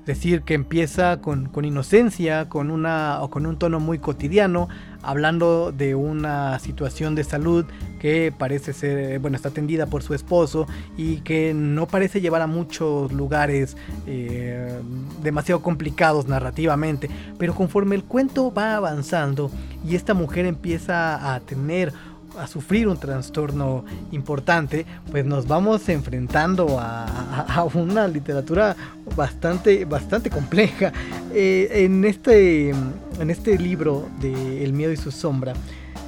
[0.05, 4.67] decir que empieza con, inocencia, con, una, o con un tono muy cotidiano,
[5.01, 7.65] hablando de una situación de salud
[7.99, 12.47] que parece ser, bueno, está atendida por su esposo y que no parece llevar a
[12.47, 14.79] muchos lugares eh,
[15.21, 19.51] demasiado complicados narrativamente, pero conforme el cuento va avanzando
[19.87, 21.93] y esta mujer empieza a tener
[22.39, 28.75] a sufrir un trastorno importante, pues nos vamos enfrentando a, una literatura
[29.15, 30.91] bastante, bastante compleja.
[31.33, 35.53] Eh, en, este, en este libro de El miedo y su sombra,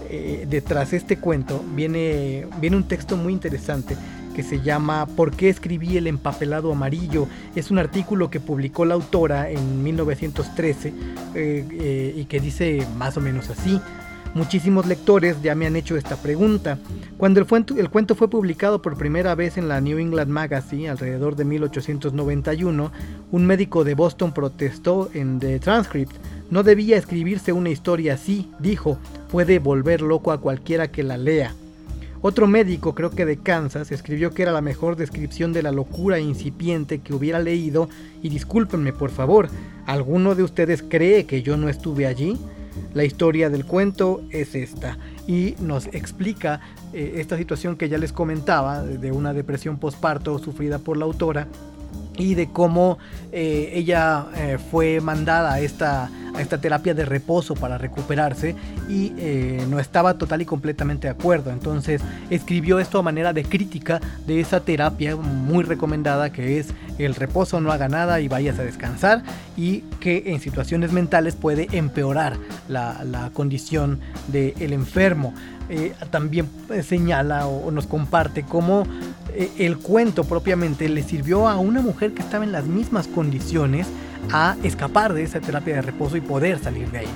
[0.09, 3.95] eh, detrás de este cuento viene, viene un texto muy interesante
[4.33, 7.27] que se llama ¿Por qué escribí el empapelado amarillo?
[7.55, 10.93] Es un artículo que publicó la autora en 1913
[11.35, 13.79] eh, y que dice más o menos así.
[14.33, 16.77] Muchísimos lectores ya me han hecho esta pregunta.
[17.17, 21.43] Cuando el, cuento fue publicado por primera vez en la New England Magazine alrededor de
[21.43, 22.91] 1891,
[23.31, 26.15] un médico de Boston protestó en The Transcript.
[26.49, 28.97] No debía escribirse una historia así, dijo,
[29.29, 31.53] puede volver loco a cualquiera que la lea.
[32.21, 36.19] Otro médico, creo que de Kansas, escribió que era la mejor descripción de la locura
[36.19, 37.89] incipiente que hubiera leído
[38.21, 39.49] y discúlpenme por favor,
[39.87, 42.37] ¿alguno de ustedes cree que yo no estuve allí?
[42.93, 44.97] La historia del cuento es esta.
[45.27, 46.61] Y nos explica
[46.93, 51.47] eh, esta situación que ya les comentaba de una depresión postparto sufrida por la autora
[52.17, 52.97] y de cómo
[53.31, 58.55] eh, ella eh, fue mandada a esta, a esta terapia de reposo para recuperarse
[58.89, 61.51] y eh, no estaba total y completamente de acuerdo.
[61.51, 67.15] Entonces escribió esto a manera de crítica de esa terapia muy recomendada que es el
[67.15, 69.23] reposo no haga nada y vayas a descansar
[69.57, 72.37] y que en situaciones mentales puede empeorar
[72.67, 75.33] la, la condición del enfermo.
[76.09, 76.47] También
[76.83, 78.83] señala o nos comparte cómo
[79.33, 83.87] eh, el cuento propiamente le sirvió a una mujer que estaba en las mismas condiciones
[84.31, 87.07] a escapar de esa terapia de reposo y poder salir de ahí.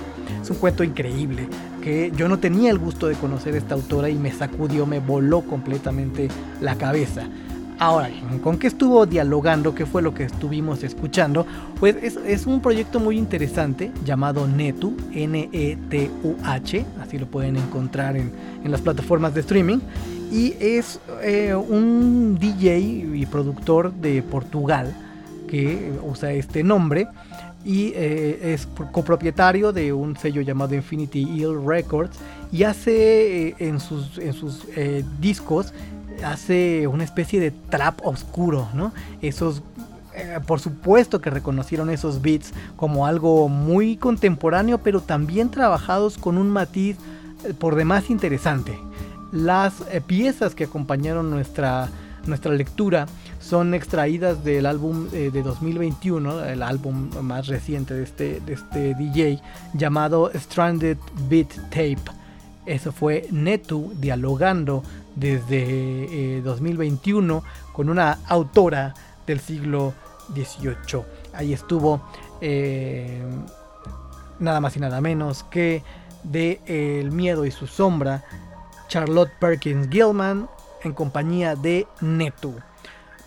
[0.42, 1.48] Es un cuento increíble
[1.82, 5.00] que yo no tenía el gusto de conocer a esta autora y me sacudió, me
[5.00, 6.30] voló completamente
[6.62, 7.24] la cabeza.
[7.78, 8.10] Ahora,
[8.42, 9.76] ¿con qué estuvo dialogando?
[9.76, 11.46] ¿Qué fue lo que estuvimos escuchando?
[11.80, 18.32] Pues es, un proyecto muy interesante llamado Netu, N-E-T-U-H, así lo pueden encontrar en,
[18.64, 19.80] en las plataformas de streaming
[20.32, 24.94] y es eh, un DJ y productor de Portugal
[25.48, 27.08] que usa este nombre
[27.64, 32.18] y eh, es copropietario de un sello llamado Infinity Hill Records
[32.52, 34.66] y hace eh, en sus, en sus
[35.20, 35.74] discos
[36.24, 38.94] hace una especie de trap oscuro, ¿no?
[39.22, 39.62] Esos
[40.48, 46.50] por supuesto que reconocieron esos beats como algo muy contemporáneo, pero también trabajados con un
[46.50, 46.98] matiz
[47.60, 48.78] por demás interesante.
[49.32, 51.90] Las eh, piezas que acompañaron nuestra,
[52.26, 53.08] nuestra lectura
[53.40, 58.96] son extraídas del álbum eh, de 2021, el álbum más reciente de este, de este
[58.96, 59.42] DJ,
[59.74, 60.98] llamado Stranded
[61.30, 62.00] Beat Tape.
[62.66, 64.82] Eso fue Netu dialogando
[65.16, 67.42] desde 2021 eh,
[67.74, 68.94] con una autora
[69.26, 69.94] del siglo
[70.34, 71.04] XVIII.
[71.34, 72.02] Ahí estuvo
[74.40, 75.84] nada más y nada menos que
[76.24, 78.24] de El miedo y su sombra
[78.88, 80.50] Charlotte Perkins Gilman
[80.84, 82.56] en compañía de Netu.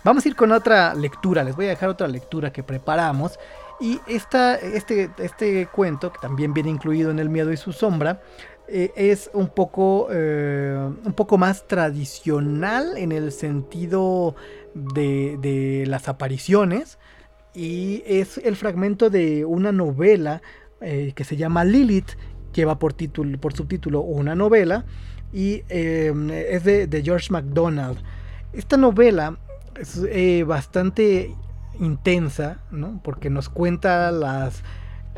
[0.03, 3.37] Vamos a ir con otra lectura, les voy a dejar otra lectura que preparamos.
[3.81, 8.21] Y esta, este, este cuento, que también viene incluido en El miedo y su sombra,
[8.71, 14.35] eh, es un poco, eh, un poco más tradicional en el sentido
[14.75, 16.99] de, las apariciones.
[17.55, 20.43] Y es el fragmento de una novela
[20.81, 22.11] eh, que se llama Lilith,
[22.53, 24.85] lleva por, título, por subtítulo una novela
[25.33, 27.97] y es de, George MacDonald.
[28.53, 29.39] Esta novela
[29.75, 31.33] es bastante
[31.79, 33.01] intensa, ¿no?
[33.03, 34.63] porque nos cuenta las,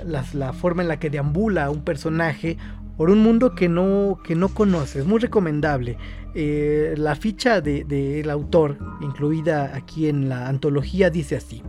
[0.04, 2.58] la forma en la que deambula un personaje
[3.02, 5.00] por un mundo que no, que no conoce.
[5.00, 5.98] Es muy recomendable.
[6.36, 11.64] Eh, la ficha del de, autor, incluida aquí en la antología, dice así.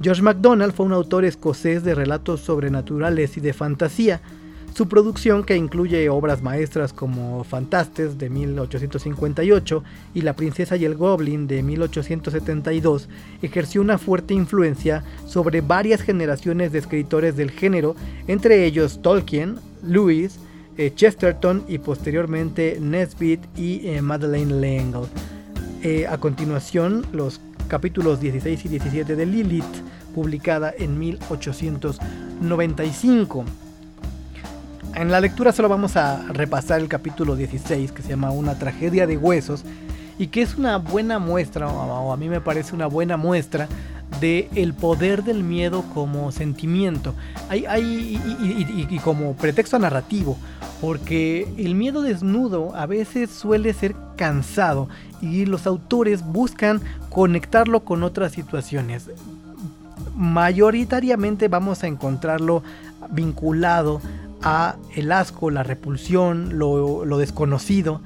[0.00, 4.22] George MacDonald fue un autor escocés de relatos sobrenaturales y de fantasía
[4.74, 10.94] su producción, que incluye obras maestras como Fantastes de 1858 y La Princesa y el
[10.94, 13.10] Goblin de 1872,
[13.42, 17.96] ejerció una fuerte influencia sobre varias generaciones de escritores del género,
[18.28, 20.40] entre ellos Tolkien, Lewis,
[20.76, 25.06] eh, Chesterton y posteriormente Nesbitt y eh, Madeleine L'Engle.
[25.82, 29.64] Eh, a continuación, los capítulos 16 y 17 de Lilith,
[30.14, 33.44] publicada en 1895.
[34.94, 39.06] En la lectura solo vamos a repasar el capítulo 16 que se llama Una tragedia
[39.06, 39.64] de huesos
[40.18, 43.68] y que es una buena muestra, o a mí me parece una buena muestra
[44.20, 47.14] de el poder del miedo como sentimiento
[47.48, 48.20] hay,
[48.90, 50.36] y, como pretexto narrativo,
[50.80, 54.88] porque el miedo desnudo a veces suele ser cansado
[55.20, 59.10] y los autores buscan conectarlo con otras situaciones.
[60.16, 62.62] Mayoritariamente vamos a encontrarlo
[63.10, 64.00] vinculado
[64.42, 68.00] a el asco, la repulsión, lo, desconocido.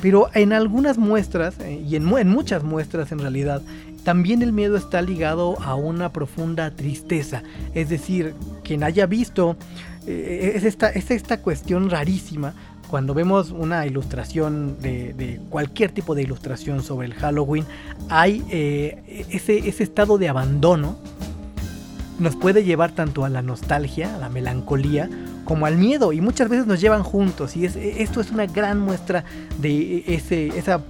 [0.00, 3.60] Pero en algunas muestras, eh, y en, muchas muestras en realidad,
[4.04, 7.42] también el miedo está ligado a una profunda tristeza.
[7.74, 9.56] Es decir, quien haya visto,
[10.06, 12.54] eh, es, esta, es esta cuestión rarísima
[12.88, 17.64] cuando vemos una ilustración de, cualquier tipo de ilustración sobre el Halloween,
[18.08, 20.98] hay eh, ese, ese, estado de abandono.
[22.18, 25.08] Nos puede llevar tanto a la nostalgia, a la melancolía,
[25.50, 28.78] como al miedo y muchas veces nos llevan juntos y es, esto es una gran
[28.78, 29.24] muestra
[29.58, 30.80] de ese, esa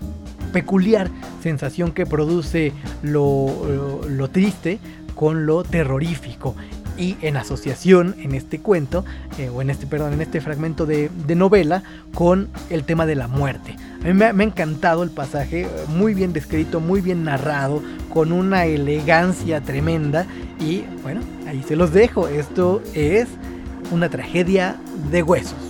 [0.51, 1.11] peculiar
[1.43, 2.73] sensación que produce
[3.03, 4.79] lo, lo, triste
[5.15, 6.55] con lo terrorífico.
[6.99, 9.07] Y en asociación en este cuento
[9.39, 11.83] eh, o en este perdón en este fragmento de, novela
[12.13, 13.77] con el tema de la muerte.
[14.03, 17.83] A mí me, me, ha encantado el pasaje muy bien descrito muy bien narrado
[18.13, 20.27] con una elegancia tremenda.
[20.59, 22.29] Y bueno ahí se los dejo.
[22.29, 23.29] Esto es
[23.91, 24.77] una tragedia
[25.11, 25.70] de huesos.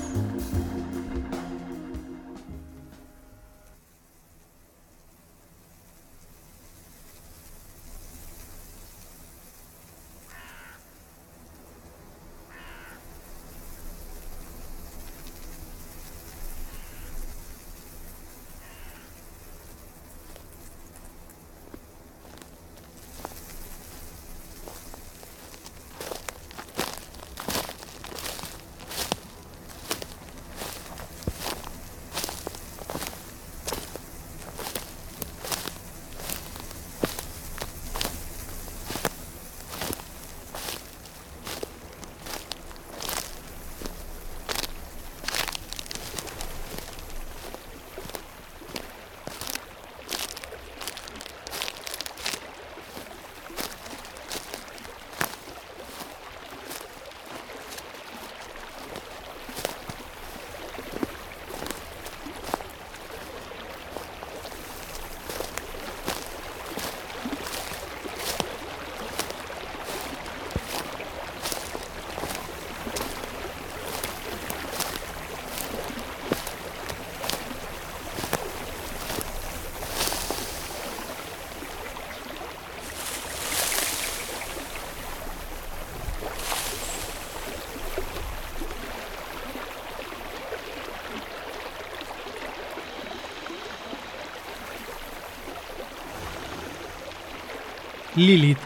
[98.17, 98.59] Lilith,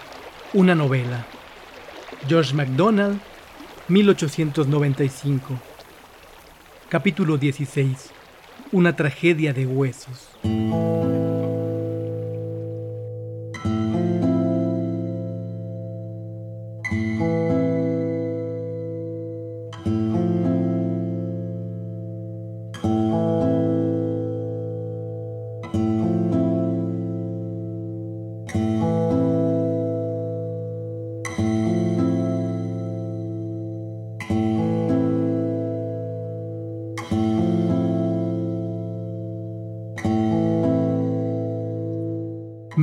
[0.54, 1.26] una novela.
[2.26, 3.20] George MacDonald,
[3.88, 5.60] 1895.
[6.88, 8.10] Capítulo 16.
[8.72, 10.30] Una tragedia de huesos.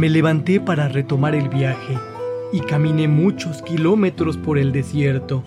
[0.01, 1.95] Me levanté para retomar el viaje
[2.51, 5.43] y caminé muchos kilómetros por el desierto.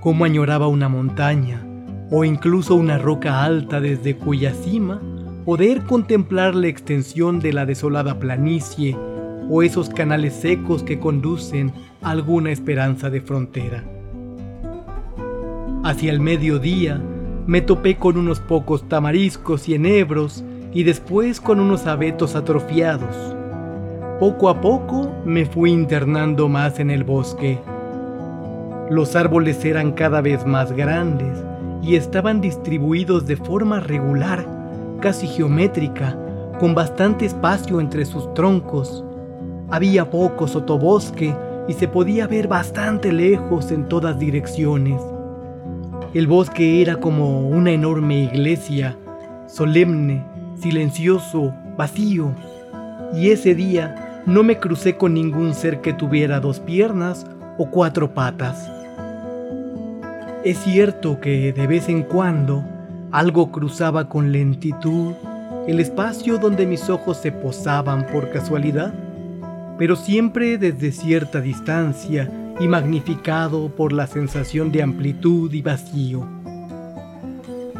[0.00, 1.66] Como añoraba una montaña
[2.10, 5.00] o incluso una roca alta desde cuya cima
[5.46, 8.98] poder contemplar la extensión de la desolada planicie
[9.48, 11.72] o esos canales secos que conducen
[12.02, 13.82] a alguna esperanza de frontera.
[15.84, 17.00] Hacia el mediodía
[17.46, 23.39] me topé con unos pocos tamariscos y enebros y después con unos abetos atrofiados
[24.20, 27.58] poco a poco me fui internando más en el bosque.
[28.90, 31.42] Los árboles eran cada vez más grandes
[31.82, 34.44] y estaban distribuidos de forma regular,
[35.00, 36.18] casi geométrica,
[36.58, 39.02] con bastante espacio entre sus troncos.
[39.70, 41.34] Había poco sotobosque
[41.66, 45.00] y se podía ver bastante lejos en todas direcciones.
[46.12, 48.98] El bosque era como una enorme iglesia,
[49.46, 50.22] solemne,
[50.60, 52.34] silencioso, vacío.
[53.14, 57.26] Y ese día no me crucé con ningún ser que tuviera dos piernas
[57.58, 58.70] o cuatro patas.
[60.44, 62.64] Es cierto que de vez en cuando
[63.12, 65.12] algo cruzaba con lentitud
[65.66, 68.94] el espacio donde mis ojos se posaban por casualidad,
[69.78, 76.26] pero siempre desde cierta distancia y magnificado por la sensación de amplitud y vacío.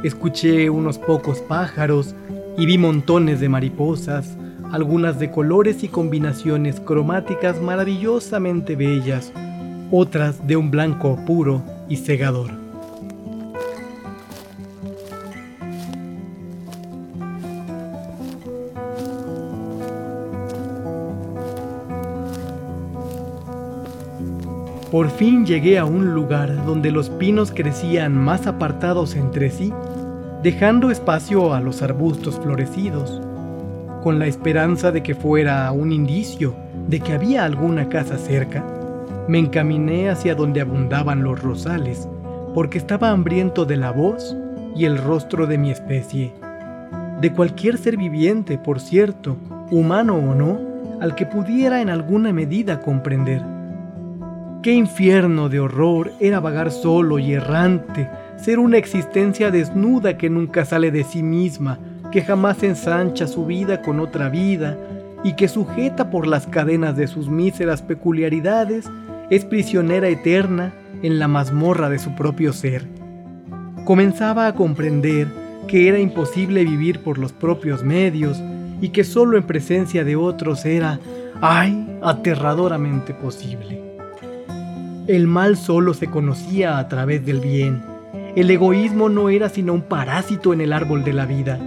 [0.02, 2.14] Escuché unos pocos pájaros
[2.56, 4.36] y vi montones de mariposas
[4.72, 9.32] algunas de colores y combinaciones cromáticas maravillosamente bellas,
[9.90, 12.50] otras de un blanco puro y cegador.
[24.92, 29.72] Por fin llegué a un lugar donde los pinos crecían más apartados entre sí,
[30.42, 33.22] dejando espacio a los arbustos florecidos
[34.02, 36.54] con la esperanza de que fuera un indicio
[36.88, 38.64] de que había alguna casa cerca,
[39.28, 42.08] me encaminé hacia donde abundaban los rosales,
[42.54, 44.36] porque estaba hambriento de la voz
[44.74, 46.32] y el rostro de mi especie.
[47.20, 49.36] De cualquier ser viviente, por cierto,
[49.70, 50.58] humano o no,
[51.00, 53.42] al que pudiera en alguna medida comprender.
[54.62, 60.64] Qué infierno de horror era vagar solo y errante, ser una existencia desnuda que nunca
[60.64, 61.78] sale de sí misma,
[62.10, 64.76] que jamás ensancha su vida con otra vida
[65.22, 68.90] y que sujeta por las cadenas de sus míseras peculiaridades,
[69.28, 72.86] es prisionera eterna en la mazmorra de su propio ser.
[73.84, 75.28] Comenzaba a comprender
[75.68, 78.42] que era imposible vivir por los propios medios
[78.80, 80.98] y que solo en presencia de otros era,
[81.40, 83.82] ay, aterradoramente posible.
[85.06, 87.82] El mal solo se conocía a través del bien.
[88.34, 91.58] El egoísmo no era sino un parásito en el árbol de la vida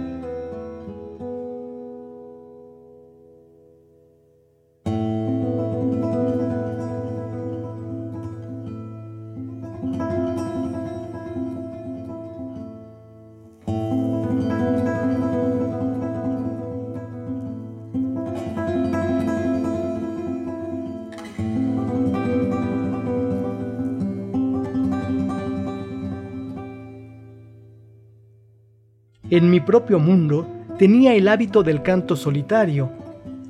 [29.34, 30.46] En mi propio mundo
[30.78, 32.88] tenía el hábito del canto solitario.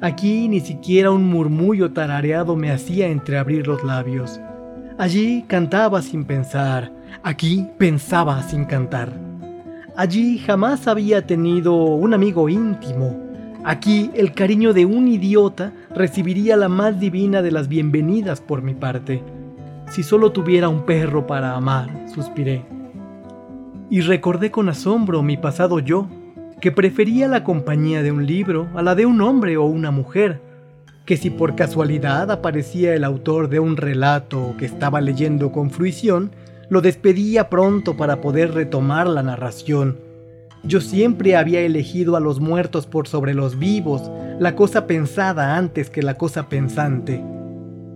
[0.01, 4.41] Aquí ni siquiera un murmullo tarareado me hacía entreabrir los labios.
[4.97, 6.91] Allí cantaba sin pensar,
[7.23, 9.13] aquí pensaba sin cantar.
[9.95, 13.21] Allí jamás había tenido un amigo íntimo.
[13.63, 18.73] Aquí el cariño de un idiota recibiría la más divina de las bienvenidas por mi
[18.73, 19.23] parte.
[19.91, 22.65] Si solo tuviera un perro para amar, suspiré
[23.95, 26.09] y recordé con asombro mi pasado yo,
[26.61, 30.41] que prefería la compañía de un libro a la de un hombre o una mujer,
[31.05, 36.33] que si por casualidad aparecía el autor de un relato que estaba leyendo con fruición,
[36.71, 39.97] lo despedía pronto para poder retomar la narración.
[40.65, 45.89] Yo siempre había elegido a los muertos por sobre los vivos, la cosa pensada antes
[45.89, 47.23] que la cosa pensante.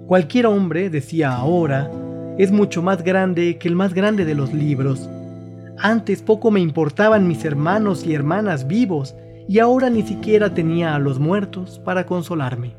[0.07, 1.90] Cualquier hombre, decía ahora,
[2.38, 5.11] es mucho más grande que el más grande de los libros.
[5.80, 9.14] Antes poco me importaban mis hermanos y hermanas vivos,
[9.46, 12.74] y ahora ni siquiera tenía a los muertos para consolarme.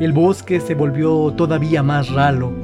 [0.00, 2.63] El bosque se volvió todavía más ralo,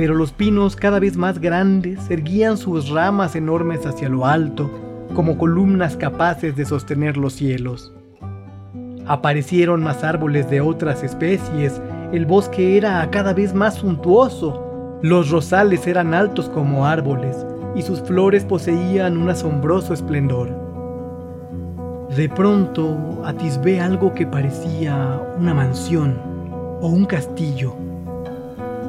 [0.00, 4.70] pero los pinos cada vez más grandes erguían sus ramas enormes hacia lo alto,
[5.14, 7.92] como columnas capaces de sostener los cielos.
[9.06, 11.82] Aparecieron más árboles de otras especies,
[12.14, 17.36] el bosque era cada vez más suntuoso, los rosales eran altos como árboles,
[17.74, 20.48] y sus flores poseían un asombroso esplendor.
[22.16, 26.16] De pronto atisbé algo que parecía una mansión
[26.80, 27.74] o un castillo,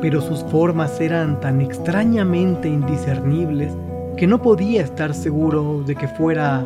[0.01, 3.71] pero sus formas eran tan extrañamente indiscernibles
[4.17, 6.65] que no podía estar seguro de que fuera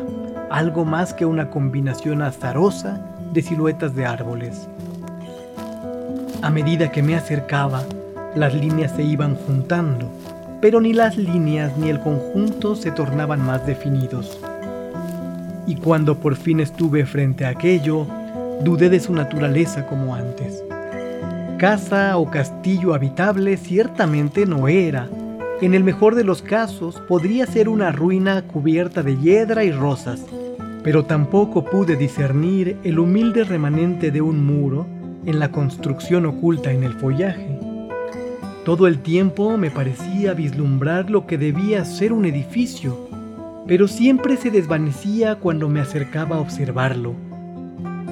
[0.50, 3.00] algo más que una combinación azarosa
[3.32, 4.68] de siluetas de árboles.
[6.42, 7.82] A medida que me acercaba,
[8.34, 10.10] las líneas se iban juntando,
[10.60, 14.38] pero ni las líneas ni el conjunto se tornaban más definidos.
[15.66, 18.06] Y cuando por fin estuve frente a aquello,
[18.62, 20.65] dudé de su naturaleza como antes.
[21.58, 25.08] Casa o castillo habitable ciertamente no era.
[25.62, 30.22] En el mejor de los casos podría ser una ruina cubierta de hiedra y rosas,
[30.84, 34.86] pero tampoco pude discernir el humilde remanente de un muro
[35.24, 37.58] en la construcción oculta en el follaje.
[38.66, 43.08] Todo el tiempo me parecía vislumbrar lo que debía ser un edificio,
[43.66, 47.25] pero siempre se desvanecía cuando me acercaba a observarlo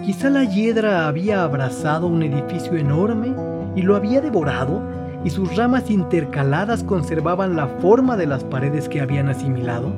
[0.05, 3.35] Quizá la hiedra había abrazado un edificio enorme
[3.75, 4.83] y lo había devorado,
[5.25, 9.89] y sus ramas intercaladas conservaban la forma de las paredes que habían asimilado.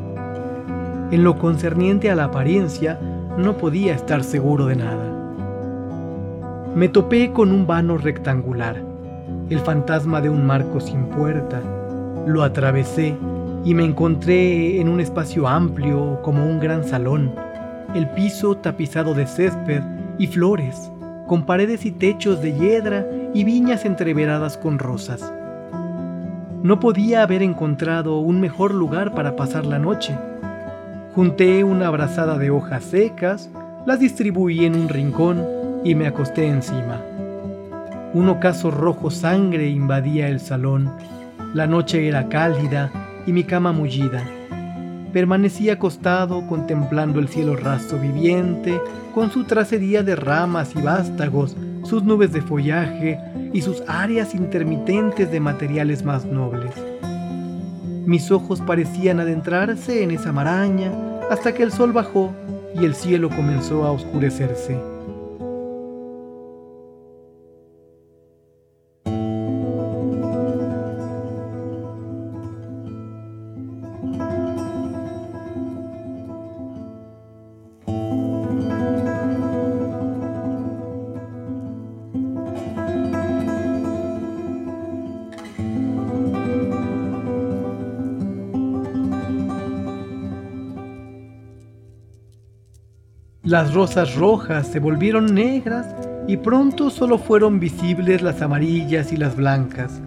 [1.11, 3.01] En lo concerniente a la apariencia,
[3.37, 5.13] no podía estar seguro de nada.
[6.77, 8.77] Me topé con un vano rectangular,
[9.51, 11.61] el fantasma de un marco sin puerta.
[12.29, 13.17] Lo atravesé
[13.65, 17.33] y me encontré en un espacio amplio como un gran salón,
[17.95, 19.83] el piso tapizado de césped
[20.19, 20.91] y flores,
[21.27, 25.33] con paredes y techos de hiedra y viñas entreveradas con rosas.
[26.63, 30.17] No podía haber encontrado un mejor lugar para pasar la noche.
[31.15, 33.51] Junté una brazada de hojas secas,
[33.87, 35.45] las distribuí en un rincón
[35.85, 37.01] y me acosté encima.
[38.15, 40.91] Un ocaso rojo sangre invadía el salón.
[41.55, 42.91] La noche era cálida
[43.27, 44.25] y mi cama mullida.
[45.13, 48.81] Permanecí acostado contemplando el cielo raso viviente,
[49.15, 53.19] con su tracería de ramas y vástagos, sus nubes de follaje
[53.53, 56.73] y sus áreas intermitentes de materiales más nobles.
[58.05, 60.93] Mis ojos parecían adentrarse en esa maraña
[61.31, 62.33] hasta que el sol bajó
[62.75, 64.96] y el cielo comenzó a oscurecerse.
[93.57, 95.87] Las rosas rojas se volvieron negras
[96.29, 99.99] y pronto solo fueron visibles las amarillas y las blancas.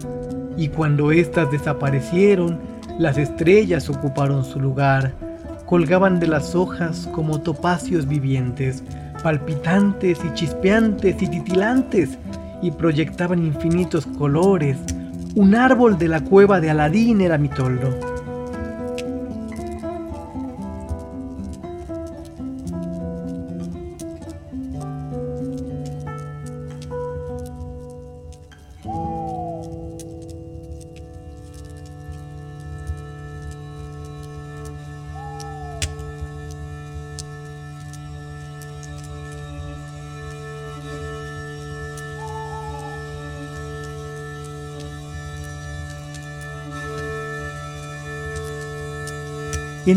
[0.56, 2.60] Y cuando éstas desaparecieron,
[3.00, 5.14] las estrellas ocuparon su lugar,
[5.66, 8.84] colgaban de las hojas como topacios vivientes,
[9.20, 12.18] palpitantes y chispeantes y titilantes,
[12.62, 14.76] y proyectaban infinitos colores.
[15.34, 18.09] Un árbol de la cueva de Aladín era mi toldo.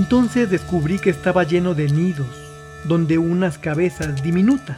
[0.04, 2.28] Entonces descubrí que estaba lleno de nidos,
[2.84, 4.78] donde unas cabezas diminutas,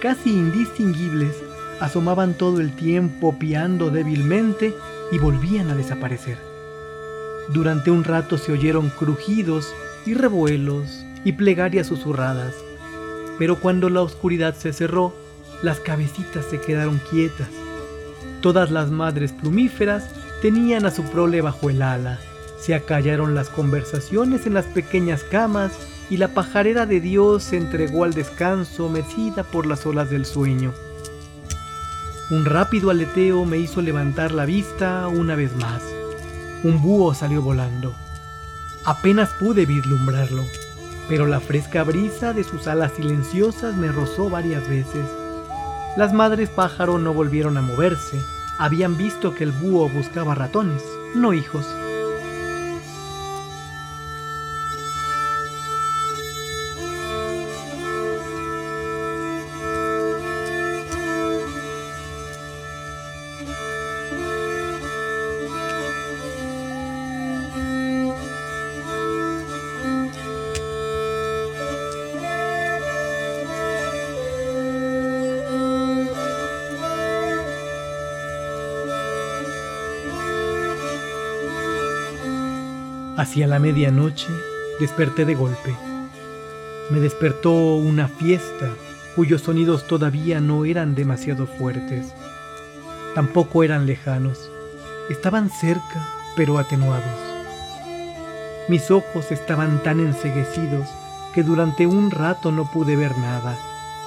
[0.00, 1.36] casi indistinguibles,
[1.78, 4.74] asomaban todo el tiempo piando débilmente
[5.12, 6.38] y volvían a desaparecer.
[7.50, 9.74] Durante un rato se oyeron crujidos
[10.06, 12.54] y revuelos y plegarias susurradas,
[13.38, 15.14] pero cuando la oscuridad se cerró,
[15.62, 17.50] las cabecitas se quedaron quietas.
[18.40, 20.08] Todas las madres plumíferas
[20.40, 22.18] tenían a su prole bajo el ala.
[22.64, 25.72] Se acallaron las conversaciones en las pequeñas camas
[26.08, 30.72] y la pajarera de Dios se entregó al descanso mecida por las olas del sueño.
[32.30, 35.82] Un rápido aleteo me hizo levantar la vista una vez más.
[36.62, 37.92] Un búho salió volando.
[38.84, 40.44] Apenas pude vislumbrarlo,
[41.08, 45.04] pero la fresca brisa de sus alas silenciosas me rozó varias veces.
[45.96, 48.20] Las madres pájaro no volvieron a moverse,
[48.60, 50.84] habían visto que el búho buscaba ratones,
[51.16, 51.66] no hijos.
[83.22, 84.26] Hacia la medianoche
[84.80, 85.76] desperté de golpe.
[86.90, 88.68] Me despertó una fiesta
[89.14, 92.12] cuyos sonidos todavía no eran demasiado fuertes.
[93.14, 94.50] Tampoco eran lejanos.
[95.08, 96.04] Estaban cerca,
[96.34, 97.16] pero atenuados.
[98.66, 100.88] Mis ojos estaban tan enseguecidos
[101.32, 103.56] que durante un rato no pude ver nada,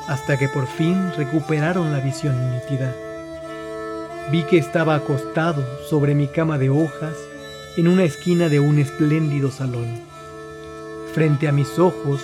[0.10, 2.94] hasta que por fin recuperaron la visión nítida.
[4.30, 7.16] Vi que estaba acostado sobre mi cama de hojas
[7.78, 9.88] en una esquina de un espléndido salón.
[11.14, 12.22] Frente a mis ojos,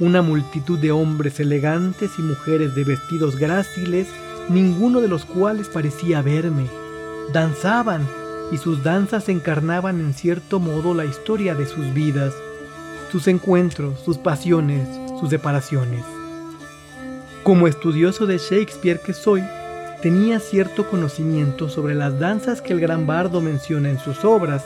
[0.00, 4.08] una multitud de hombres elegantes y mujeres de vestidos gráciles,
[4.48, 6.66] ninguno de los cuales parecía verme.
[7.32, 8.06] Danzaban
[8.50, 12.34] y sus danzas encarnaban en cierto modo la historia de sus vidas,
[13.12, 14.88] sus encuentros, sus pasiones,
[15.20, 16.04] sus separaciones.
[17.42, 19.42] Como estudioso de Shakespeare que soy,
[20.02, 24.64] tenía cierto conocimiento sobre las danzas que el gran bardo menciona en sus obras,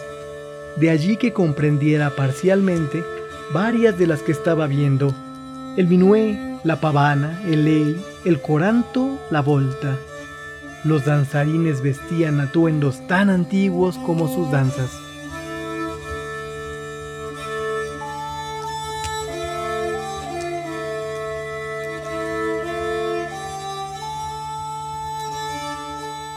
[0.77, 3.05] de allí que comprendiera parcialmente
[3.53, 5.15] varias de las que estaba viendo.
[5.77, 9.99] El minué, la pavana, el ley, el coranto, la volta.
[10.85, 14.91] Los danzarines vestían atuendos tan antiguos como sus danzas.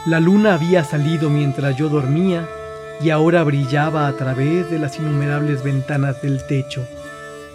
[0.06, 2.48] La luna había salido mientras yo dormía
[3.00, 6.86] y ahora brillaba a través de las innumerables ventanas del techo,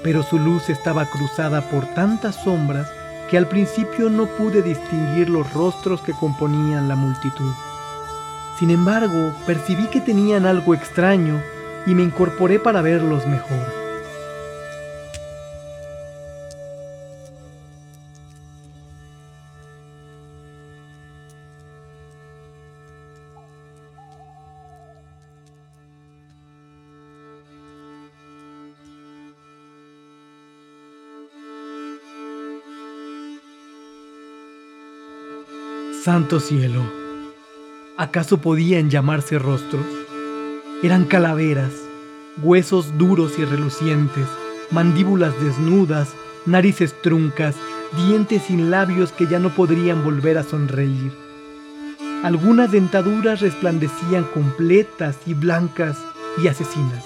[0.04, 2.88] pero su luz estaba cruzada por tantas sombras
[3.30, 7.54] que al principio no pude distinguir los rostros que componían la multitud.
[8.60, 11.42] Sin embargo, percibí que tenían algo extraño
[11.88, 13.81] y me incorporé para verlos mejor.
[36.04, 36.82] Santo cielo,
[37.96, 39.86] ¿acaso podían llamarse rostros?
[40.82, 41.74] Eran calaveras,
[42.42, 44.26] huesos duros y relucientes,
[44.72, 46.16] mandíbulas desnudas,
[46.48, 47.56] narices truncas,
[47.96, 51.12] dientes sin labios que ya no podrían volver a sonreír.
[52.24, 56.00] Algunas dentaduras resplandecían completas y blancas
[56.44, 57.06] y asesinas.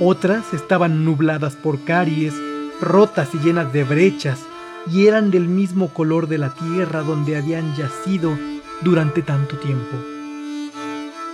[0.00, 2.32] Otras estaban nubladas por caries,
[2.80, 4.46] rotas y llenas de brechas,
[4.86, 8.36] y eran del mismo color de la tierra donde habían yacido
[8.82, 9.96] durante tanto tiempo.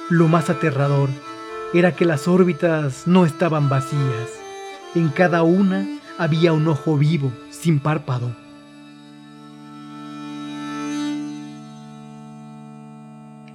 [0.09, 1.09] Lo más aterrador
[1.73, 4.41] era que las órbitas no estaban vacías.
[4.95, 5.87] En cada una
[6.19, 8.31] había un ojo vivo, sin párpado.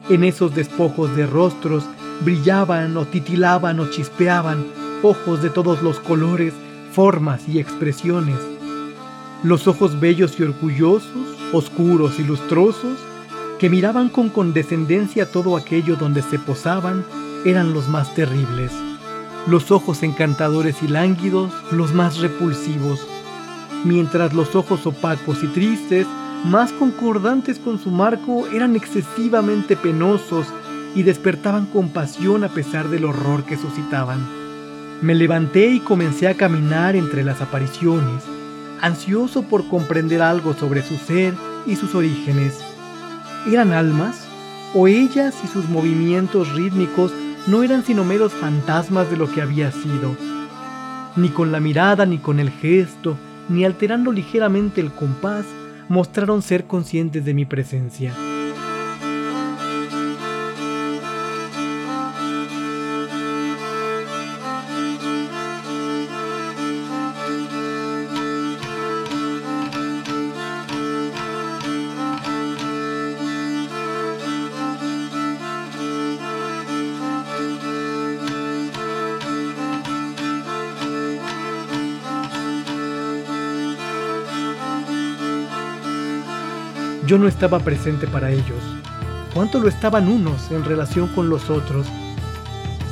[0.09, 1.85] En esos despojos de rostros
[2.21, 4.65] brillaban o titilaban o chispeaban
[5.03, 6.53] ojos de todos los colores,
[6.91, 8.35] formas y expresiones
[9.43, 12.99] los ojos bellos y orgullosos, oscuros y lustrosos,
[13.59, 17.03] que miraban con condescendencia todo aquello donde se posaban,
[17.45, 18.71] eran los más terribles.
[19.47, 23.07] Los ojos encantadores y lánguidos, los más repulsivos,
[23.83, 26.05] mientras los ojos opacos y tristes,
[26.45, 30.47] más concordantes con su marco, eran excesivamente penosos
[30.95, 34.19] y despertaban compasión a pesar del horror que suscitaban.
[35.01, 38.23] Me levanté y comencé a caminar entre las apariciones,
[38.81, 41.33] ansioso por comprender algo sobre su ser
[41.65, 42.59] y sus orígenes.
[43.47, 44.27] ¿Eran almas?
[44.73, 47.11] ¿O ellas y sus movimientos rítmicos
[47.47, 50.15] no eran sino meros fantasmas de lo que había sido?
[51.15, 53.17] Ni con la mirada, ni con el gesto,
[53.49, 55.45] ni alterando ligeramente el compás,
[55.89, 58.13] mostraron ser conscientes de mi presencia.
[87.11, 88.63] Yo no estaba presente para ellos.
[89.33, 91.85] ¿Cuánto lo estaban unos en relación con los otros?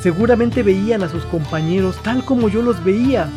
[0.02, 3.30] Seguramente veían a sus compañeros tal como yo los veía,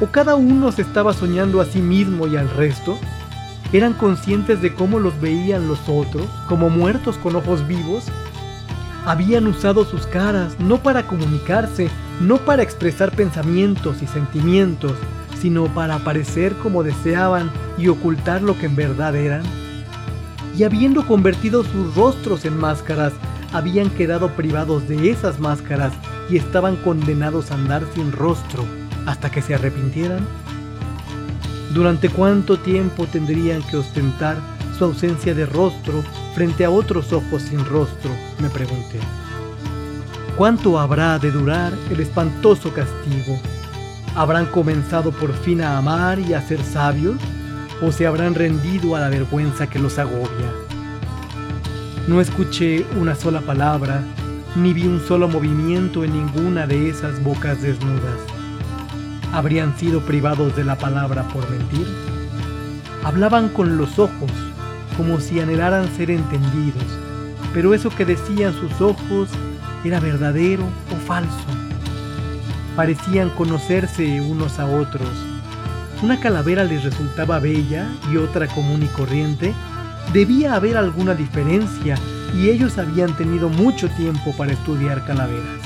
[0.00, 2.96] o cada uno se estaba soñando a sí mismo y al resto.
[3.72, 8.04] ¿Eran conscientes de cómo los veían los otros, como muertos con ojos vivos?
[9.06, 14.92] Habían usado sus caras no para comunicarse, no para expresar pensamientos y sentimientos,
[15.40, 19.42] sino para aparecer como deseaban y ocultar lo que en verdad eran
[20.58, 23.12] y habiendo convertido sus rostros en máscaras,
[23.52, 25.92] habían quedado privados de esas máscaras
[26.28, 28.64] y estaban condenados a andar sin rostro
[29.06, 30.26] hasta que se arrepintieran?
[31.72, 34.36] ¿Durante cuánto tiempo tendrían que ostentar
[34.76, 36.02] su ausencia de rostro
[36.34, 38.10] frente a otros ojos sin rostro?
[38.40, 38.98] me pregunté.
[40.36, 43.38] ¿Cuánto habrá de durar el espantoso castigo?
[44.16, 47.16] ¿Habrán comenzado por fin a amar y a ser sabios?
[47.82, 50.52] O se habrán rendido a la vergüenza que los agobia.
[52.06, 54.02] No escuché una sola palabra,
[54.56, 58.18] ni vi un solo movimiento en ninguna de esas bocas desnudas.
[59.32, 61.86] ¿Habrían sido privados de la palabra por mentir?
[63.04, 64.30] Hablaban con los ojos,
[64.96, 66.82] como si anhelaran ser entendidos,
[67.52, 69.28] pero eso que decían sus ojos
[69.84, 71.46] era verdadero o falso.
[72.74, 75.08] Parecían conocerse unos a otros,
[76.02, 79.52] una calavera les resultaba bella y otra común y corriente,
[80.12, 81.96] debía haber alguna diferencia
[82.34, 85.58] y ellos habían tenido mucho tiempo para estudiar calaveras.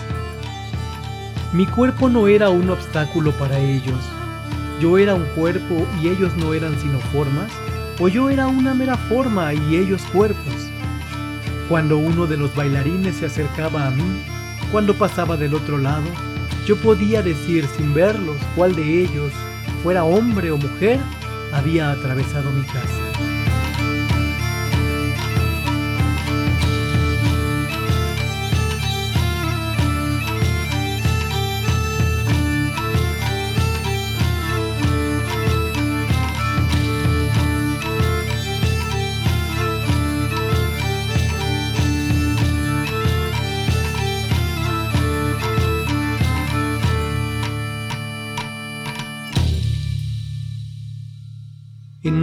[1.53, 3.99] Mi cuerpo no era un obstáculo para ellos.
[4.81, 7.51] Yo era un cuerpo y ellos no eran sino formas,
[8.01, 10.71] o yo era una mera forma y ellos cuerpos.
[11.69, 14.23] Cuando uno de los bailarines se acercaba a mí,
[14.73, 16.07] cuando pasaba del otro lado,
[16.67, 19.33] yo podía decir sin verlos cuál de ellos
[19.83, 21.01] fuera hombre o mujer,
[21.53, 23.32] había atravesado mi casa.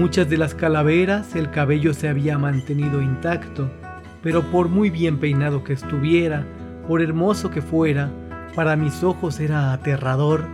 [0.09, 3.69] Muchas de las calaveras el cabello se había mantenido intacto,
[4.23, 6.47] pero por muy bien peinado que estuviera,
[6.87, 8.09] por hermoso que fuera,
[8.55, 10.45] para mis ojos era aterrador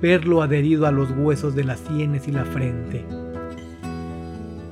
[0.00, 3.04] verlo adherido a los huesos de las sienes y la frente.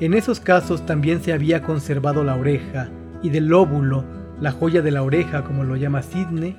[0.01, 2.89] En esos casos también se había conservado la oreja,
[3.23, 4.07] y del lóbulo,
[4.41, 6.57] la joya de la oreja como lo llama Sidney,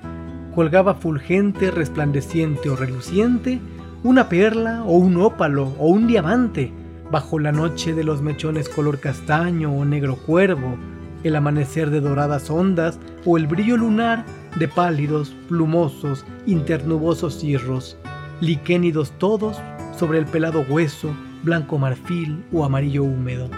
[0.54, 3.60] colgaba fulgente, resplandeciente o reluciente
[4.04, 6.72] una perla o un ópalo o un diamante,
[7.12, 10.78] bajo la noche de los mechones color castaño o negro cuervo,
[11.24, 17.98] el amanecer de doradas ondas o el brillo lunar de pálidos, plumosos, internubosos cirros,
[18.40, 19.58] liquénidos todos
[19.98, 23.50] sobre el pelado hueso, blanco marfil o amarillo húmedo.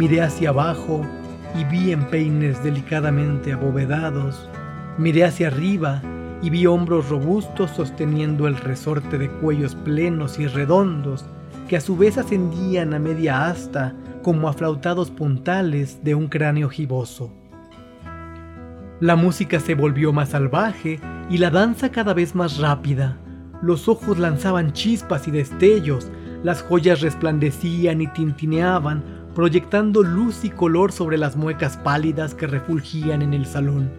[0.00, 1.06] Miré hacia abajo
[1.54, 4.48] y vi empeines delicadamente abovedados.
[4.96, 6.00] Miré hacia arriba
[6.40, 11.26] y vi hombros robustos sosteniendo el resorte de cuellos plenos y redondos
[11.68, 17.30] que a su vez ascendían a media asta como aflautados puntales de un cráneo giboso.
[19.00, 20.98] La música se volvió más salvaje
[21.28, 23.18] y la danza cada vez más rápida.
[23.60, 26.10] Los ojos lanzaban chispas y destellos,
[26.42, 33.22] las joyas resplandecían y tintineaban proyectando luz y color sobre las muecas pálidas que refulgían
[33.22, 33.90] en el salón,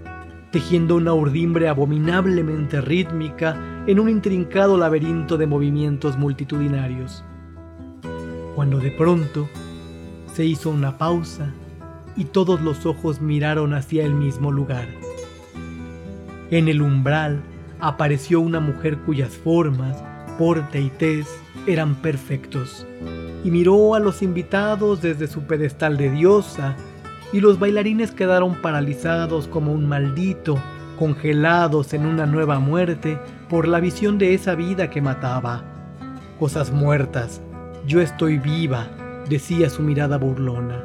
[0.51, 7.25] tejiendo una urdimbre abominablemente rítmica en un intrincado laberinto de movimientos multitudinarios.
[8.53, 9.49] Cuando de pronto
[10.31, 11.51] se hizo una pausa
[12.15, 14.89] y todos los ojos miraron hacia el mismo lugar.
[16.51, 17.41] En el umbral
[17.79, 20.03] apareció una mujer cuyas formas,
[20.37, 21.27] porte y tez
[21.67, 22.85] eran perfectos
[23.43, 26.75] y miró a los invitados desde su pedestal de diosa
[27.33, 30.57] y los bailarines quedaron paralizados como un maldito,
[30.99, 33.17] congelados en una nueva muerte
[33.49, 35.63] por la visión de esa vida que mataba.
[36.39, 37.41] Cosas muertas,
[37.87, 38.87] yo estoy viva,
[39.29, 40.83] decía su mirada burlona.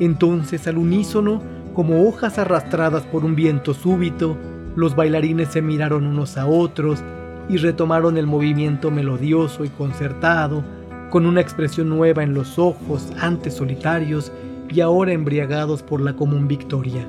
[0.00, 1.42] Entonces al unísono,
[1.74, 4.36] como hojas arrastradas por un viento súbito,
[4.74, 7.02] los bailarines se miraron unos a otros
[7.48, 10.62] y retomaron el movimiento melodioso y concertado,
[11.10, 14.30] con una expresión nueva en los ojos, antes solitarios
[14.68, 17.06] y ahora embriagados por la común victoria.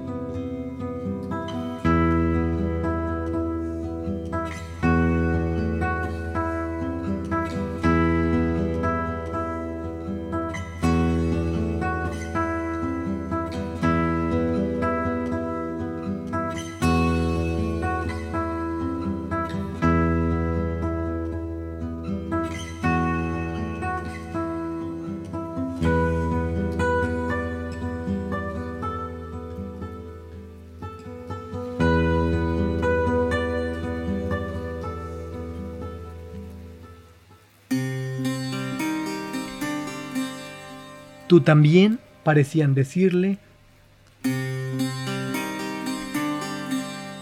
[41.30, 43.38] Tú también, parecían decirle,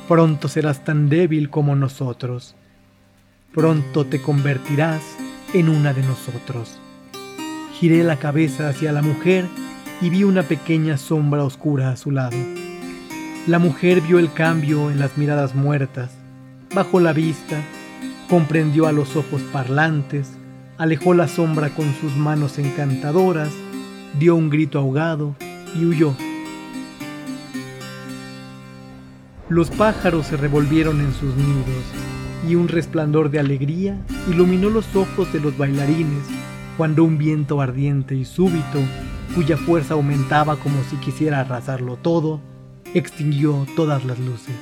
[0.08, 2.56] pronto serás tan débil como nosotros,
[3.54, 5.02] pronto te convertirás
[5.54, 6.80] en una de nosotros.
[7.74, 9.44] Giré la cabeza hacia la mujer
[10.00, 12.38] y vi una pequeña sombra oscura a su lado.
[13.46, 16.12] La mujer vio el cambio en las miradas muertas,
[16.74, 17.62] bajó la vista,
[18.30, 20.30] comprendió a los ojos parlantes,
[20.78, 23.52] alejó la sombra con sus manos encantadoras
[24.20, 25.36] dio un grito ahogado
[25.76, 26.16] y huyó.
[29.50, 31.84] Los pájaros se revolvieron en sus nidos
[32.48, 33.98] y un resplandor de alegría
[34.30, 36.24] iluminó los ojos de los bailarines
[36.78, 38.80] cuando un viento ardiente y súbito,
[39.34, 42.40] cuya fuerza aumentaba como si quisiera arrasarlo todo,
[42.94, 44.56] extinguió todas las luces.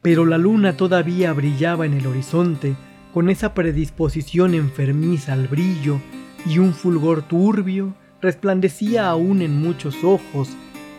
[0.00, 2.76] Pero la luna todavía brillaba en el horizonte
[3.12, 6.00] con esa predisposición enfermiza al brillo
[6.46, 10.48] y un fulgor turbio resplandecía aún en muchos ojos,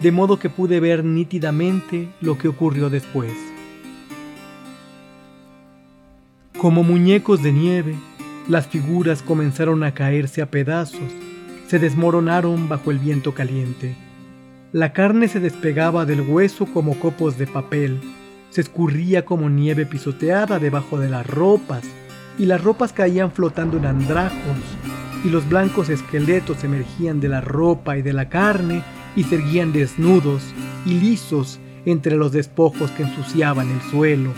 [0.01, 3.31] de modo que pude ver nítidamente lo que ocurrió después.
[6.57, 7.95] Como muñecos de nieve,
[8.47, 11.11] las figuras comenzaron a caerse a pedazos,
[11.67, 13.95] se desmoronaron bajo el viento caliente.
[14.73, 17.99] La carne se despegaba del hueso como copos de papel,
[18.49, 21.83] se escurría como nieve pisoteada debajo de las ropas,
[22.37, 24.57] y las ropas caían flotando en andrajos,
[25.23, 28.83] y los blancos esqueletos emergían de la ropa y de la carne
[29.15, 30.41] y se erguían desnudos
[30.85, 34.31] y lisos entre los despojos que ensuciaban el suelo.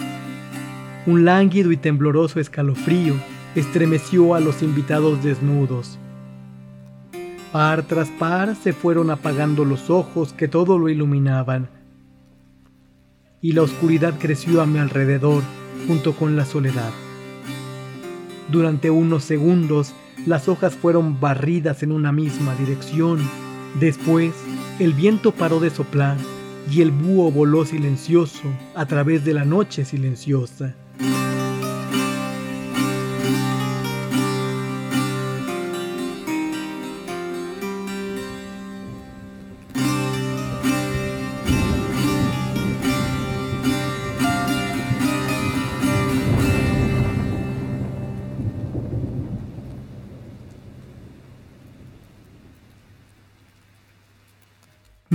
[1.05, 3.15] Un lánguido y tembloroso escalofrío
[3.55, 5.99] estremeció a los invitados desnudos.
[7.51, 11.69] Par tras par se fueron apagando los ojos que todo lo iluminaban,
[13.41, 15.43] y la oscuridad creció a mi alrededor
[15.87, 16.91] junto con la soledad.
[18.49, 19.93] Durante unos segundos
[20.25, 23.19] las hojas fueron barridas en una misma dirección.
[23.79, 24.33] Después,
[24.79, 26.17] el viento paró de soplar
[26.71, 28.43] y el búho voló silencioso
[28.75, 30.75] a través de la noche silenciosa.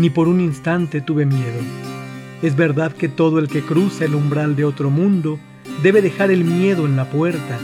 [0.08, 1.60] Ni por un instante tuve miedo.
[2.40, 5.38] Es verdad que todo el que cruza el umbral de otro mundo
[5.82, 7.58] debe dejar el miedo en la puerta,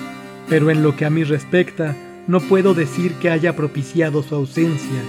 [0.46, 5.00] pero en lo que a mí respecta, no puedo decir que haya propiciado su ausencia.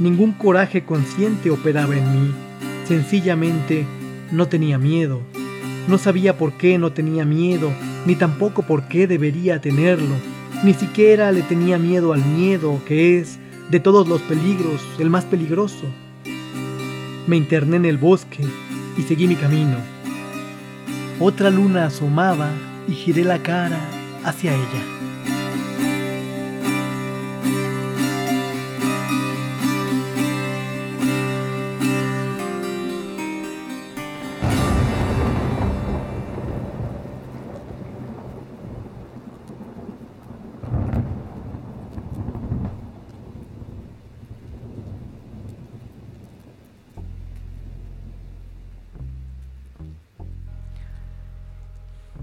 [0.00, 2.34] Ningún coraje consciente operaba en mí,
[2.84, 3.86] sencillamente
[4.32, 5.20] no tenía miedo.
[5.86, 7.70] No sabía por qué no tenía miedo,
[8.06, 10.16] ni tampoco por qué debería tenerlo.
[10.64, 13.38] Ni siquiera le tenía miedo al miedo, que es,
[13.70, 15.86] de todos los peligros, el más peligroso.
[17.26, 18.44] Me interné en el bosque
[18.96, 19.76] y seguí mi camino.
[21.18, 22.50] Otra luna asomaba
[22.86, 23.80] y giré la cara
[24.24, 24.95] hacia ella.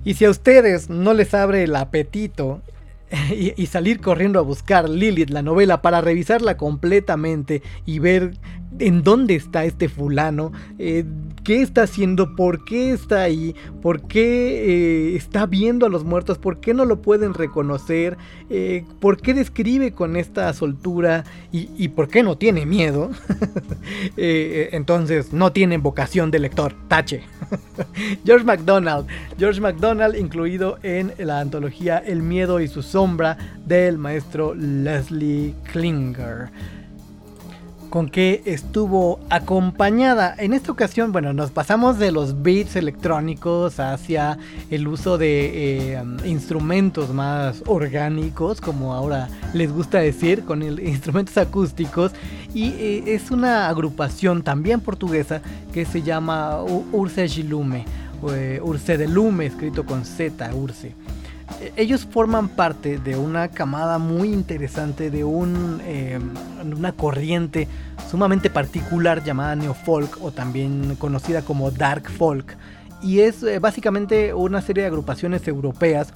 [0.06, 2.62] Y si a ustedes no les abre el apetito
[3.32, 8.34] y, salir corriendo a buscar Lilith, la novela, para revisarla completamente y ver
[8.80, 11.06] en dónde está este fulano, eh,
[11.44, 16.38] qué está haciendo, por qué está ahí, por qué eh, está viendo a los muertos,
[16.38, 18.18] por qué no lo pueden reconocer,
[18.50, 23.12] eh, por qué describe con esta soltura y, por qué no tiene miedo.
[24.18, 27.24] entonces no tiene vocación de lector, tache.
[28.26, 29.06] George MacDonald,
[29.38, 36.50] George MacDonald incluido en la antología El miedo y su sombra del maestro Leslie Klinger
[37.94, 40.34] con que estuvo acompañada.
[40.40, 44.40] En esta ocasión, bueno, nos pasamos de los beats electrónicos hacia
[44.72, 52.14] el uso de eh, instrumentos más orgánicos, como ahora les gusta decir, con instrumentos acústicos.
[52.56, 57.86] Y eh, es una agrupación también portuguesa que se llama Urse Gilume,
[58.32, 60.96] eh, Urse de Lume, escrito con Z, Urse
[61.76, 66.20] ellos forman parte de una camada muy interesante, de eh,
[66.76, 67.68] una corriente
[68.10, 72.58] sumamente particular llamada neofolk o también conocida como dark folk.
[73.02, 76.14] Y es eh, básicamente una serie de agrupaciones europeas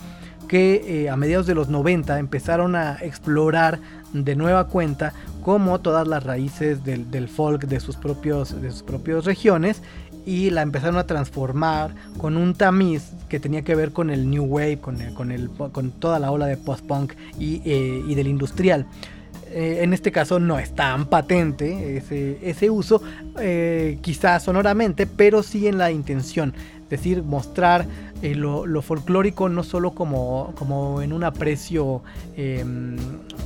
[0.47, 3.79] que eh, a mediados de los 90 empezaron a explorar
[4.13, 9.25] de nueva cuenta como todas las raíces del, folk de sus, propios, de sus propias
[9.25, 9.81] regiones
[10.27, 14.43] y la empezaron a transformar con un tamiz que tenía que ver con el new
[14.43, 18.85] wave, con, con, el, con toda la ola de post-punk y, eh, y, del industrial.
[19.49, 23.01] Eh, en este caso no es tan patente ese, ese uso,
[23.39, 26.53] eh, quizás sonoramente, pero sí en la intención,
[26.83, 27.85] es decir, mostrar
[28.21, 32.01] lo, lo, folclórico no solo como, como en un aprecio
[32.35, 32.97] em,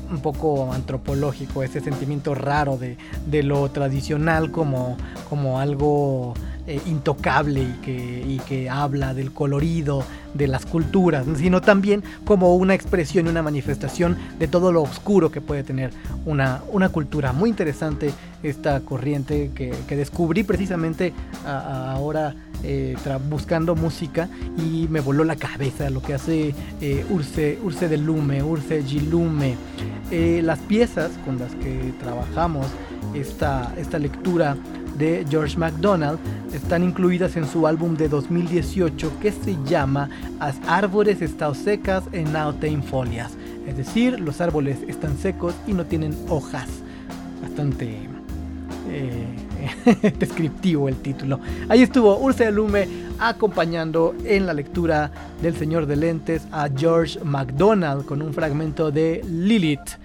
[0.09, 4.97] un poco antropológico, ese sentimiento raro de, de lo tradicional como,
[5.29, 6.33] como algo
[6.71, 12.55] eh, intocable y que, y que habla del colorido de las culturas, sino también como
[12.55, 15.91] una expresión y una manifestación de todo lo oscuro que puede tener
[16.25, 17.33] una, una cultura.
[17.33, 21.11] Muy interesante esta corriente que, descubrí precisamente
[21.45, 22.95] ahora eh,
[23.29, 28.43] buscando música y me voló la cabeza lo que hace eh, Urse, Urse de Lume,
[28.43, 29.57] Urse Gilume.
[30.09, 32.67] las piezas con las que trabajamos
[33.13, 34.55] esta, esta lectura
[35.01, 36.19] de George MacDonald
[36.53, 40.07] están incluidas en su álbum de 2018 que se llama
[40.39, 43.31] As árboles están secas en Nautain folias.
[43.67, 46.67] Es decir, los árboles están secos y no tienen hojas.
[47.41, 47.97] Bastante
[48.91, 51.39] eh, descriptivo el título.
[51.67, 52.87] Ahí estuvo Ursa Lume
[53.17, 55.09] acompañando en la lectura
[55.41, 59.97] del Señor de Lentes a George MacDonald con un fragmento de Lilith.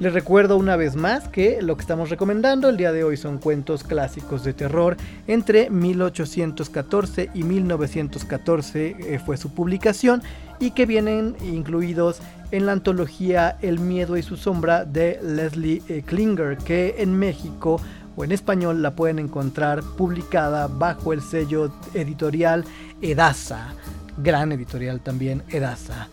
[0.00, 3.36] Les recuerdo una vez más que lo que estamos recomendando el día de hoy son
[3.36, 4.96] cuentos clásicos de terror.
[5.26, 10.22] Entre 1814 y 1914 eh, fue su publicación
[10.58, 16.00] y que vienen incluidos en la antología El miedo y su sombra de Leslie eh,
[16.00, 17.78] Klinger, que en México
[18.16, 22.64] o en español la pueden encontrar publicada bajo el sello editorial
[23.02, 23.74] Edasa.
[24.16, 26.08] Gran editorial también Edasa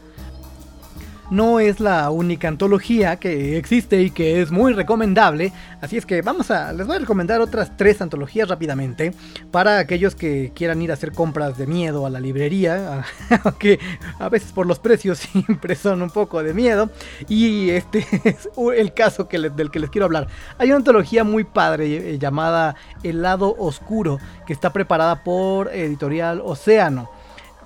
[1.30, 5.52] no es la única antología que existe y que es muy recomendable.
[5.82, 9.14] Así es que vamos a, les voy a recomendar otras tres antologías rápidamente
[9.52, 13.04] para aquellos que quieran ir a hacer compras de miedo a la librería,
[13.44, 13.80] aunque
[14.20, 16.90] a veces por los precios siempre son un poco de miedo.
[17.28, 20.28] Y este es el caso del que les quiero hablar.
[20.58, 26.42] Hay una antología muy padre eh, llamada El lado oscuro que está preparada por editorial
[26.44, 27.10] Océano.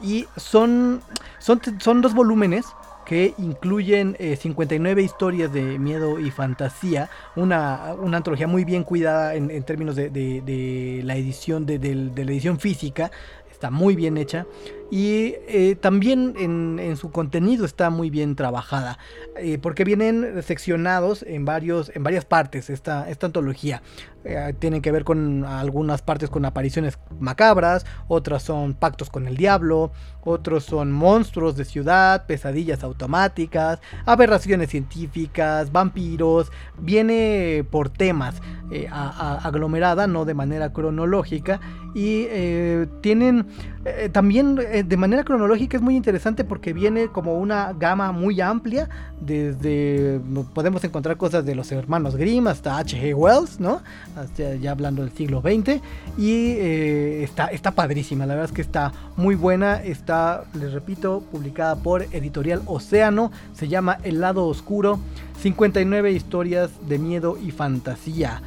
[0.02, 1.02] Y son,
[1.38, 2.66] son, son dos volúmenes
[3.12, 9.64] que incluyen 59 eh, historias de miedo y fantasía, una, antología muy bien cuidada en,
[9.64, 11.78] términos de, la edición, de,
[12.16, 13.12] la edición física,
[13.52, 14.46] está muy bien hecha
[14.92, 19.00] y eh, también en, su contenido está muy bien trabajada
[19.38, 23.82] eh, porque vienen seccionados en varios en varias partes esta, esta antología.
[24.24, 29.36] Eh, tienen que ver con algunas partes con apariciones macabras otras son pactos con el
[29.36, 29.92] diablo
[30.24, 36.52] otros son monstruos de ciudad pesadillas automáticas aberraciones científicas vampiros.
[36.78, 38.42] Viene por temas
[38.92, 41.60] aglomerada no de manera cronológica
[41.96, 42.28] y
[43.02, 43.48] tienen
[44.12, 48.90] también de manera cronológica es muy interesante porque viene como una gama muy amplia.
[49.20, 50.20] Desde
[50.54, 53.14] podemos encontrar cosas de los hermanos Grimm hasta H.G.
[53.14, 53.82] Wells, ¿no?
[54.62, 55.82] ya hablando del siglo XX.
[56.18, 59.82] Y eh, está, está padrísima, la verdad es que está muy buena.
[59.82, 63.32] Está, les repito, publicada por Editorial Océano.
[63.54, 65.00] Se llama El lado oscuro.
[65.42, 68.42] 59 historias de miedo y fantasía.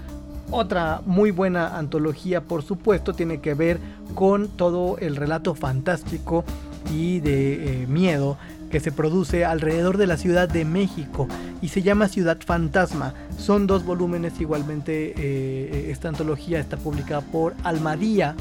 [0.57, 3.81] Otra muy buena antología, por supuesto, tiene que ver
[4.15, 6.45] con todo el relato fantástico
[6.93, 8.37] y de eh, miedo
[8.71, 11.27] que se produce alrededor de la Ciudad de México
[11.61, 13.15] y se llama Ciudad Fantasma.
[13.37, 18.37] Son dos volúmenes igualmente, eh, esta antología está publicada por Almadía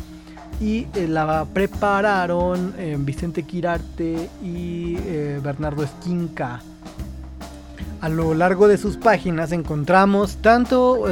[0.61, 4.97] y eh, la prepararon Vicente Quirarte y
[5.43, 6.61] Bernardo Esquinca.
[8.01, 11.05] A lo largo de sus páginas encontramos tanto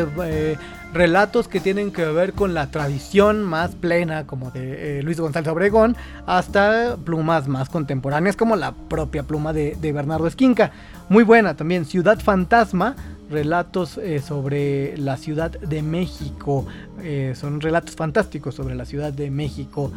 [0.93, 5.49] relatos que tienen que ver con la tradición más plena, como de eh, Luis González
[5.49, 5.95] Obregón,
[6.25, 10.71] hasta plumas más contemporáneas, como la propia pluma de, Bernardo Esquinca.
[11.09, 12.95] Muy buena también, Ciudad Fantasma,
[13.29, 16.65] relatos eh, sobre la Ciudad de México.
[17.01, 19.91] Eh, son relatos fantásticos sobre la Ciudad de México.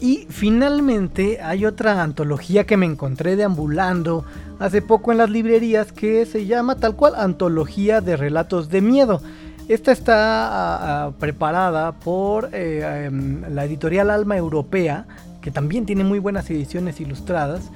[0.00, 4.24] Y finalmente hay otra antología que me encontré deambulando
[4.62, 9.20] hace poco en las librerías que se llama tal cual Antología de Relatos de Miedo.
[9.68, 15.06] Esta está ah, ah, preparada por eh, em, la editorial Alma Europea,
[15.40, 17.70] que también tiene muy buenas ediciones ilustradas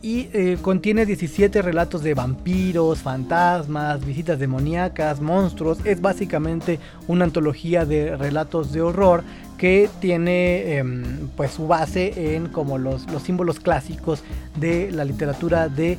[0.00, 5.78] y eh, contiene 17 relatos de vampiros, fantasmas, visitas demoníacas, monstruos.
[5.84, 9.24] Es básicamente una antología de relatos de horror
[9.58, 14.22] que tiene em, pues su base en como los, los símbolos clásicos
[14.56, 15.98] de la literatura de.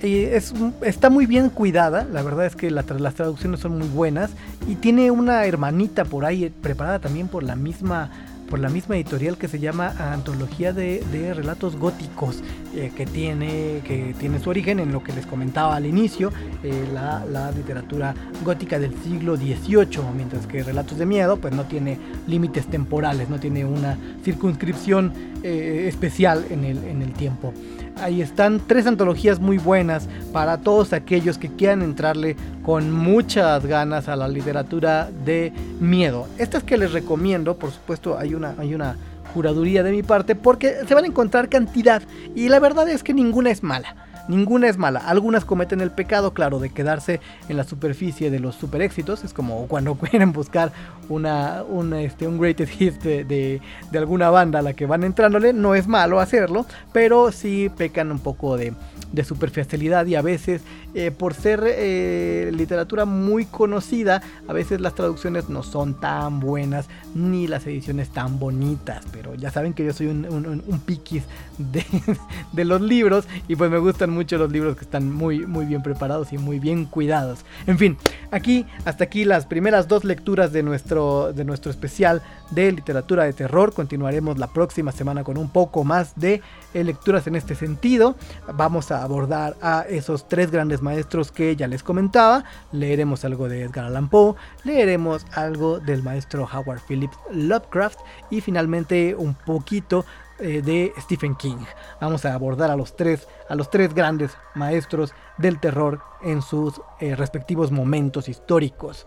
[0.00, 0.52] Es,
[0.82, 2.84] está muy bien cuidada, la verdad es que las
[3.14, 4.30] traducciones son muy buenas
[4.68, 8.10] y tiene una hermanita por ahí preparada también por la misma
[8.48, 12.42] por la misma editorial que se llama Antología de, Relatos Góticos,
[12.74, 16.30] eh, que, tiene, que tiene su origen en lo que les comentaba al inicio,
[16.62, 18.14] eh, la, literatura
[18.44, 23.40] gótica del siglo XVIII, mientras que Relatos de Miedo pues no tiene límites temporales, no
[23.40, 25.12] tiene una circunscripción
[25.42, 27.52] eh, especial en el, en el tiempo.
[28.00, 34.08] Ahí están tres antologías muy buenas para todos aquellos que quieran entrarle con muchas ganas
[34.08, 36.26] a la literatura de miedo.
[36.38, 38.96] Estas que les recomiendo, por supuesto, hay una, hay una
[39.32, 42.02] juraduría de mi parte porque se van a encontrar cantidad
[42.34, 43.94] y la verdad es que ninguna es mala.
[44.28, 45.00] Ninguna es mala.
[45.00, 49.24] Algunas cometen el pecado, claro, de quedarse en la superficie de los super éxitos.
[49.24, 50.72] Es como cuando quieren buscar
[51.08, 51.62] una,
[51.98, 55.52] este, un greatest hit de, de, alguna banda a la que van entrándole.
[55.52, 58.72] No es malo hacerlo, pero sí pecan un poco de,
[59.12, 60.62] de superficialidad y a veces
[60.94, 66.86] eh, por ser eh, literatura muy conocida, a veces las traducciones no son tan buenas
[67.14, 71.24] ni las ediciones tan bonitas, pero ya saben que yo soy un, piquis
[71.58, 71.84] de,
[72.52, 75.82] de, los libros y pues me gustan mucho los libros que están muy, muy bien
[75.82, 77.44] preparados y muy bien cuidados.
[77.66, 77.96] En fin,
[78.30, 83.32] aquí, hasta aquí las primeras dos lecturas de nuestro, de nuestro especial de literatura de
[83.32, 83.72] terror.
[83.72, 86.40] Continuaremos la próxima semana con un poco más de
[86.72, 88.16] eh, lecturas en este sentido.
[88.54, 92.44] Vamos a abordar a esos tres grandes maestros que ya les comentaba.
[92.72, 94.34] Leeremos algo de Edgar Allan Poe,
[94.64, 97.98] leeremos algo del maestro Howard Phillips Lovecraft
[98.30, 100.04] y finalmente un poquito
[100.38, 101.58] eh, de Stephen King.
[102.00, 106.80] Vamos a abordar a los tres, a los tres grandes maestros del terror en sus
[107.00, 109.06] eh, respectivos momentos históricos.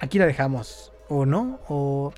[0.00, 2.12] Aquí la dejamos o no, o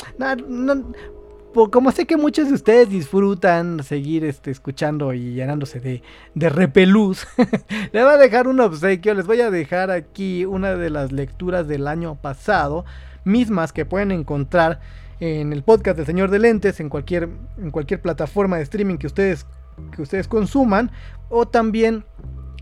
[1.54, 6.02] como sé que muchos de ustedes disfrutan seguir este, escuchando y llenándose de,
[6.34, 7.26] de repelús,
[7.92, 11.68] les voy a dejar un obsequio, les voy a dejar aquí una de las lecturas
[11.68, 12.84] del año pasado,
[13.24, 14.80] mismas que pueden encontrar
[15.20, 17.30] en el podcast del Señor de Lentes, en cualquier,
[18.02, 19.46] plataforma de streaming que ustedes,
[19.94, 20.90] que ustedes consuman,
[21.28, 22.04] o también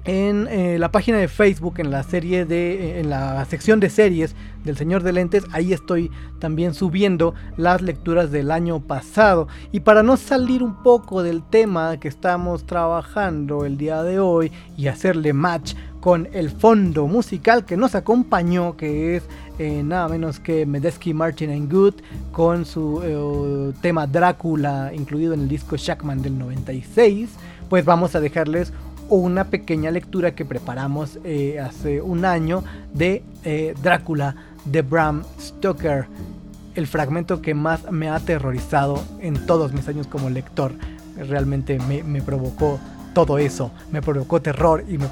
[0.05, 3.89] en eh, la página de Facebook, en la serie de, eh, en la sección de
[3.89, 4.35] series
[4.65, 6.11] del Señor de Lentes, ahí estoy
[6.41, 9.47] también subiendo las lecturas del año pasado.
[9.71, 14.51] Y para no salir un poco del tema que estamos trabajando el día de hoy
[14.77, 19.23] y hacerle match con el fondo musical que nos acompañó, que es
[19.61, 21.95] eh, nada menos que Medesky Martin and Good,
[22.33, 27.31] con su tema Drácula incluido en el disco Shackman del 96,
[27.69, 28.73] pues vamos a dejarles
[29.09, 34.35] una pequeña lectura que preparamos eh, hace un año de eh, Drácula
[34.65, 36.07] de Bram Stoker.
[36.75, 40.73] El fragmento que más me ha aterrorizado en todos mis años como lector.
[41.17, 42.81] Realmente me, provocó
[43.13, 43.71] todo eso.
[43.91, 45.09] Me provocó terror y me,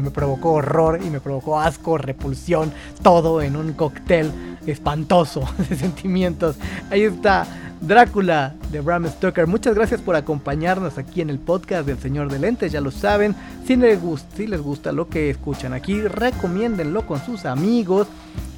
[0.00, 2.72] me, provocó horror y me provocó asco, repulsión.
[3.02, 4.30] Todo en un cóctel
[4.66, 6.56] espantoso de sentimientos.
[6.90, 7.46] Ahí está
[7.80, 9.46] Drácula de Bram Stoker.
[9.46, 12.72] Muchas gracias por acompañarnos aquí en el podcast del Señor de Lentes.
[12.72, 13.34] Ya lo saben,
[13.64, 18.06] si les, gusta, lo que escuchan aquí, recomiéndenlo con sus amigos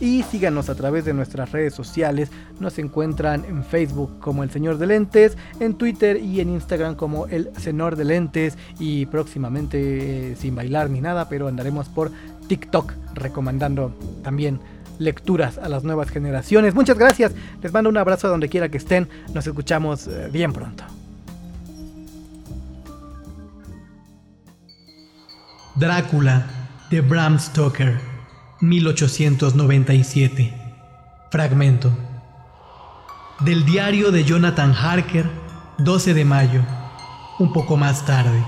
[0.01, 2.31] y síganos a través de nuestras redes sociales.
[2.59, 7.27] Nos encuentran en Facebook como El Señor de Lentes, en Twitter y en Instagram como
[7.28, 12.11] El Señor de Lentes y próximamente eh, sin bailar ni nada, pero andaremos por
[12.49, 13.94] TikTok recomendando
[14.24, 14.59] también
[15.03, 16.74] lecturas a las nuevas generaciones.
[16.74, 20.53] Muchas gracias, les mando un abrazo a donde quiera que estén, nos escuchamos eh, bien
[20.53, 20.85] pronto.
[25.74, 26.47] Drácula
[26.91, 27.99] de Bram Stoker,
[28.61, 30.55] 1897.
[31.31, 31.91] Fragmento.
[33.41, 35.24] Del diario de Jonathan Harker,
[35.79, 36.61] 12 de mayo,
[37.39, 38.45] un poco más tarde.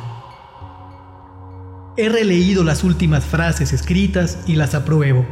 [1.97, 5.25] He releído las últimas frases escritas y las apruebo.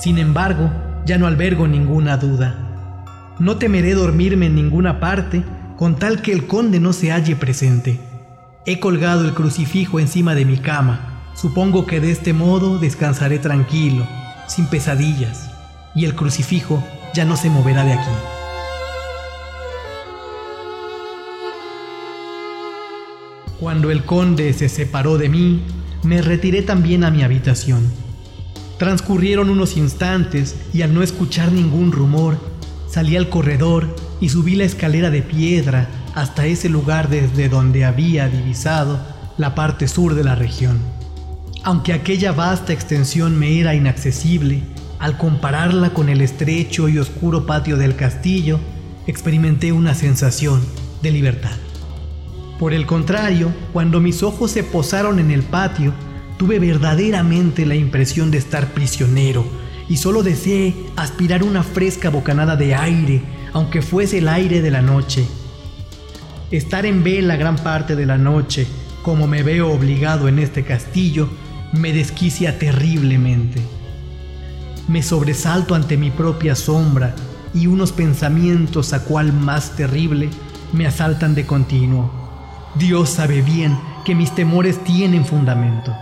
[0.00, 0.70] Sin embargo,
[1.06, 3.34] ya no albergo ninguna duda.
[3.38, 5.44] No temeré dormirme en ninguna parte
[5.76, 8.00] con tal que el conde no se halle presente.
[8.66, 11.10] He colgado el crucifijo encima de mi cama
[11.40, 14.06] Supongo que de este modo descansaré tranquilo,
[14.46, 15.50] sin pesadillas,
[15.94, 18.10] y el crucifijo ya no se moverá de aquí.
[23.58, 25.62] Cuando el conde se separó de mí,
[26.02, 27.90] me retiré también a mi habitación.
[28.80, 32.38] Transcurrieron unos instantes y al no escuchar ningún rumor,
[32.88, 38.30] salí al corredor y subí la escalera de piedra hasta ese lugar desde donde había
[38.30, 38.98] divisado
[39.36, 40.78] la parte sur de la región.
[41.62, 44.62] Aunque aquella vasta extensión me era inaccesible,
[44.98, 48.60] al compararla con el estrecho y oscuro patio del castillo,
[49.06, 50.62] experimenté una sensación
[51.02, 51.58] de libertad.
[52.58, 55.92] Por el contrario, cuando mis ojos se posaron en el patio,
[56.40, 59.44] tuve verdaderamente la impresión de estar prisionero
[59.90, 63.20] y solo deseé aspirar una fresca bocanada de aire,
[63.52, 65.26] aunque fuese el aire de la noche.
[66.50, 68.66] Estar en vela gran parte de la noche,
[69.02, 71.28] como me veo obligado en este castillo,
[71.74, 73.60] me desquicia terriblemente.
[74.88, 77.14] Me sobresalto ante mi propia sombra
[77.52, 80.30] y unos pensamientos a cual más terrible
[80.72, 82.10] me asaltan de continuo.
[82.76, 85.94] Dios sabe bien que mis temores tienen fundamento.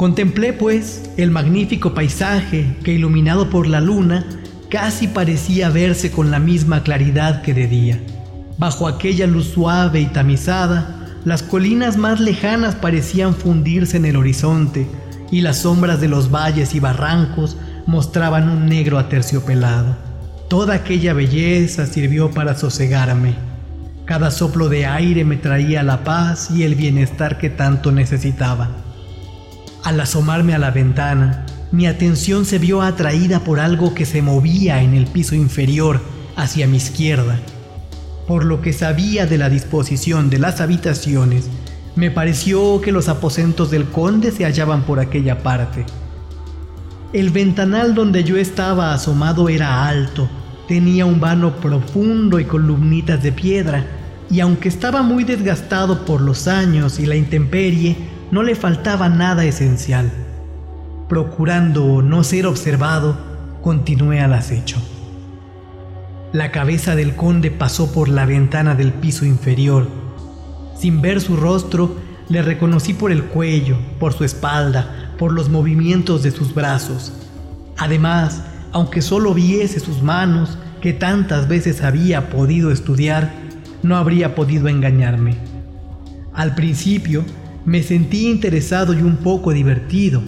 [0.00, 4.24] Contemplé, pues, el magnífico paisaje que, iluminado por la luna,
[4.70, 8.00] casi parecía verse con la misma claridad que de día.
[8.56, 14.86] Bajo aquella luz suave y tamizada, las colinas más lejanas parecían fundirse en el horizonte
[15.30, 19.98] y las sombras de los valles y barrancos mostraban un negro aterciopelado.
[20.48, 23.34] Toda aquella belleza sirvió para sosegarme.
[24.06, 28.70] Cada soplo de aire me traía la paz y el bienestar que tanto necesitaba.
[29.82, 34.82] Al asomarme a la ventana, mi atención se vio atraída por algo que se movía
[34.82, 36.02] en el piso inferior
[36.36, 37.40] hacia mi izquierda.
[38.26, 41.48] Por lo que sabía de la disposición de las habitaciones,
[41.96, 45.86] me pareció que los aposentos del conde se hallaban por aquella parte.
[47.14, 50.28] El ventanal donde yo estaba asomado era alto,
[50.68, 53.86] tenía un vano profundo y columnitas de piedra,
[54.30, 57.96] y aunque estaba muy desgastado por los años y la intemperie,
[58.30, 60.10] no le faltaba nada esencial.
[61.08, 63.16] Procurando no ser observado,
[63.62, 64.78] continué al acecho.
[66.32, 69.88] La cabeza del conde pasó por la ventana del piso inferior.
[70.78, 71.96] Sin ver su rostro,
[72.28, 77.12] le reconocí por el cuello, por su espalda, por los movimientos de sus brazos.
[77.76, 83.32] Además, aunque solo viese sus manos, que tantas veces había podido estudiar,
[83.82, 85.36] no habría podido engañarme.
[86.32, 87.24] Al principio
[87.64, 90.22] me sentí interesado y un poco divertido,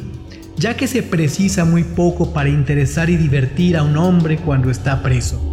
[0.57, 5.03] ya que se precisa muy poco para interesar y divertir a un hombre cuando está
[5.03, 5.52] preso.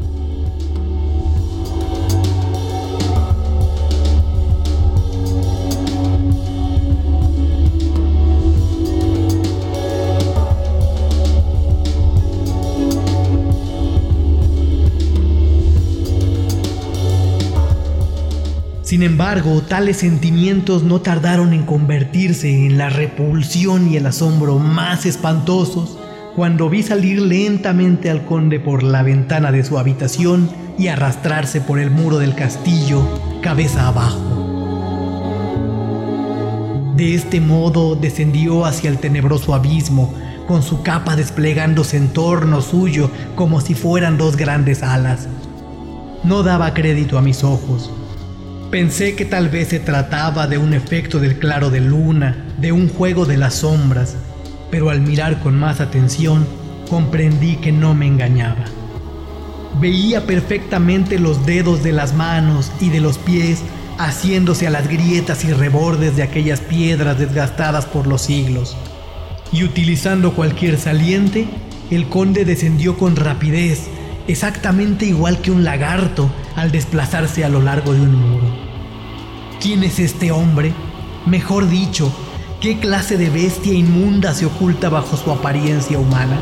[18.90, 25.06] Sin embargo, tales sentimientos no tardaron en convertirse en la repulsión y el asombro más
[25.06, 26.00] espantosos
[26.36, 30.50] cuando vi salir lentamente al conde por la ventana de su habitación
[30.80, 33.04] y arrastrarse por el muro del castillo
[33.44, 34.18] cabeza abajo.
[36.96, 40.16] De este modo descendió hacia el tenebroso abismo,
[40.48, 45.28] con su capa desplegándose en torno suyo como si fueran dos grandes alas.
[46.24, 47.92] No daba crédito a mis ojos.
[48.72, 52.88] Pensé que tal vez se trataba de un efecto del claro de luna, de un
[52.88, 54.16] juego de las sombras,
[54.70, 56.46] pero al mirar con más atención
[56.88, 58.66] comprendí que no me engañaba.
[59.82, 63.64] Veía perfectamente los dedos de las manos y de los pies
[63.98, 68.78] haciéndose a las grietas y rebordes de aquellas piedras desgastadas por los siglos.
[69.52, 71.48] Y utilizando cualquier saliente,
[71.90, 73.88] el conde descendió con rapidez,
[74.30, 78.48] exactamente igual que un lagarto al desplazarse a lo largo de un muro.
[79.60, 80.74] ¿Quién es este hombre?
[81.26, 82.12] Mejor dicho,
[82.62, 86.38] ¿Qué clase de bestia inmunda se oculta bajo su apariencia humana?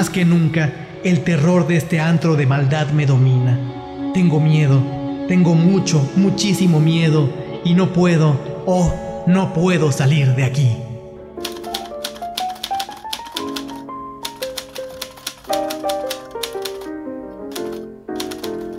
[0.00, 0.72] Más que nunca,
[1.04, 4.10] el terror de este antro de maldad me domina.
[4.14, 4.82] Tengo miedo,
[5.28, 7.28] tengo mucho, muchísimo miedo
[7.66, 10.74] y no puedo, oh, no puedo salir de aquí.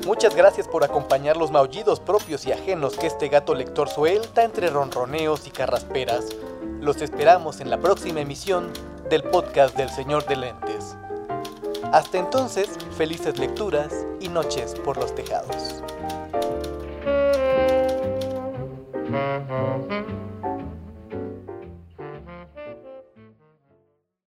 [0.08, 4.72] Muchas gracias por acompañar los maullidos propios y ajenos que este gato lector suelta entre
[4.72, 6.26] ronroneos y carrasperas.
[6.80, 8.74] Los esperamos en la próxima emisión
[9.08, 10.98] del podcast del Señor de Lentes.
[11.92, 15.84] Hasta entonces, felices lecturas y noches por los tejados.